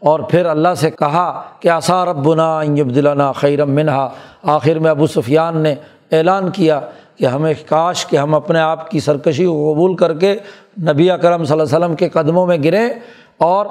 [0.00, 4.08] اور پھر اللہ سے کہا کہ آثار ربنا عبدالنا خیرم منہا۔
[4.42, 5.74] آخر میں ابو سفیان نے
[6.12, 6.80] اعلان کیا
[7.16, 10.36] کہ ہمیں کاش کہ ہم اپنے آپ کی سرکشی کو قبول کر کے
[10.82, 12.90] نبی اکرم صلی اللہ علیہ وسلم کے قدموں میں گریں
[13.38, 13.66] اور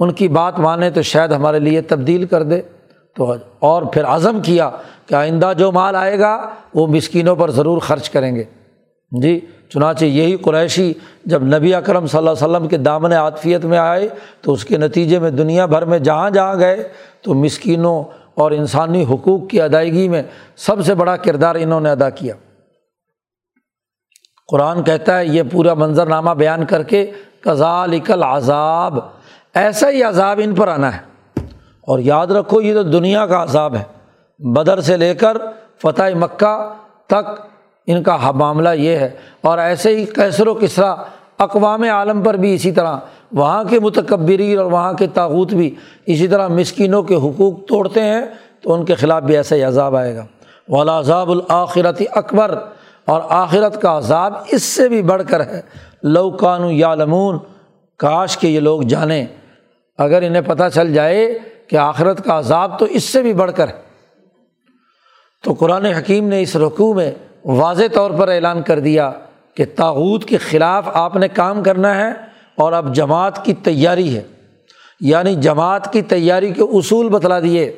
[0.00, 2.60] ان کی بات مانیں تو شاید ہمارے لیے تبدیل کر دے۔
[3.18, 4.70] تو اور پھر عزم کیا
[5.06, 8.44] کہ آئندہ جو مال آئے گا وہ مسکینوں پر ضرور خرچ کریں گے۔
[9.22, 10.92] جی چنانچہ یہی قریشی
[11.24, 14.08] جب نبی اکرم صلی اللہ علیہ وسلم کے دامن عاطفیت میں آئے
[14.40, 16.88] تو اس کے نتیجے میں دنیا بھر میں جہاں جہاں گئے
[17.22, 18.04] تو مسکینوں
[18.34, 20.22] اور انسانی حقوق کی ادائیگی میں
[20.56, 22.34] سب سے بڑا کردار انہوں نے ادا کیا۔
[24.48, 27.10] قرآن کہتا ہے، یہ پورا منظر نامہ بیان کر کے
[27.40, 28.98] کزال اکل عذاب
[29.54, 31.17] ایسا ہی عذاب ان پر آنا ہے۔
[31.88, 33.82] اور یاد رکھو، یہ تو دنیا کا عذاب ہے۔
[34.38, 35.36] بدر سے لے کر
[35.82, 36.74] فتح مکہ
[37.06, 37.40] تک
[37.86, 39.10] ان کا معاملہ یہ ہے۔
[39.40, 40.94] اور ایسے ہی کیسر و کسرا
[41.38, 42.96] اقوام عالم پر بھی اسی طرح،
[43.32, 45.74] وہاں کے متکبری اور وہاں کے تاوت بھی
[46.06, 48.22] اسی طرح مسکینوں کے حقوق توڑتے ہیں،
[48.62, 50.26] تو ان کے خلاف بھی ایسا ہی عذاب آئے گا۔
[50.68, 52.58] والا عذاب الآخرتی اکبر۔
[53.04, 55.60] اور آخرت کا عذاب اس سے بھی بڑھ کر ہے۔
[56.02, 57.38] لوکانو یا لمون
[57.96, 59.26] کاش کے یہ لوگ جانیں۔
[59.98, 61.38] اگر انہیں پتہ چل جائے
[61.68, 63.88] کہ آخرت کا عذاب تو اس سے بھی بڑھ کر ہے۔
[65.44, 67.12] تو قرآن حکیم نے اس رقوع میں
[67.44, 69.12] واضح طور پر اعلان کر دیا
[69.54, 72.10] کہ تاوت کے خلاف آپ نے کام کرنا ہے
[72.54, 74.22] اور اب جماعت کی تیاری ہے۔
[75.00, 77.72] یعنی جماعت کی تیاری کے اصول بتلا دیے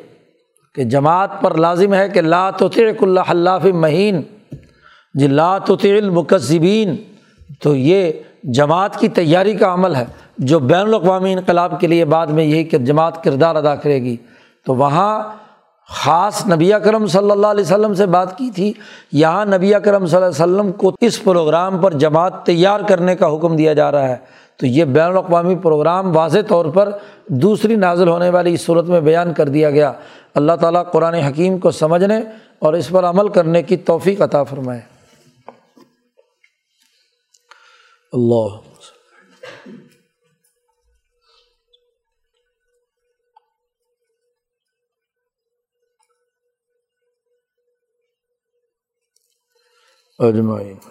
[0.74, 2.68] کہ جماعت پر لازم ہے کہ لا تو
[3.00, 4.22] اللہ حلاف مہین۔
[5.14, 6.96] جی لاتعل مکذبین
[7.62, 8.12] تو یہ
[8.44, 10.04] جماعت کی تیاری کا عمل ہے،
[10.38, 14.16] جو بین الاقوامی انقلاب کے لیے بعد میں یہی کہ جماعت کردار ادا کرے گی۔
[14.66, 15.22] تو وہاں
[15.88, 18.72] خاص نبی کرم صلی اللہ علیہ وسلم سے بات کی تھی۔
[19.12, 23.34] یہاں نبی کرم صلی اللہ علیہ وسلم کو اس پروگرام پر جماعت تیار کرنے کا
[23.34, 24.16] حکم دیا جا رہا ہے۔
[24.56, 26.90] تو یہ بین الاقوامی پروگرام واضح طور پر
[27.26, 29.92] دوسری نازل ہونے والی اس صورت میں بیان کر دیا گیا۔
[30.34, 32.16] اللہ تعالیٰ قرآن حکیم کو سمجھنے
[32.58, 34.99] اور اس پر عمل کرنے کی توفیق عطا فرمائے۔
[38.12, 38.56] اللہ۔
[50.18, 50.90] اجمعین۔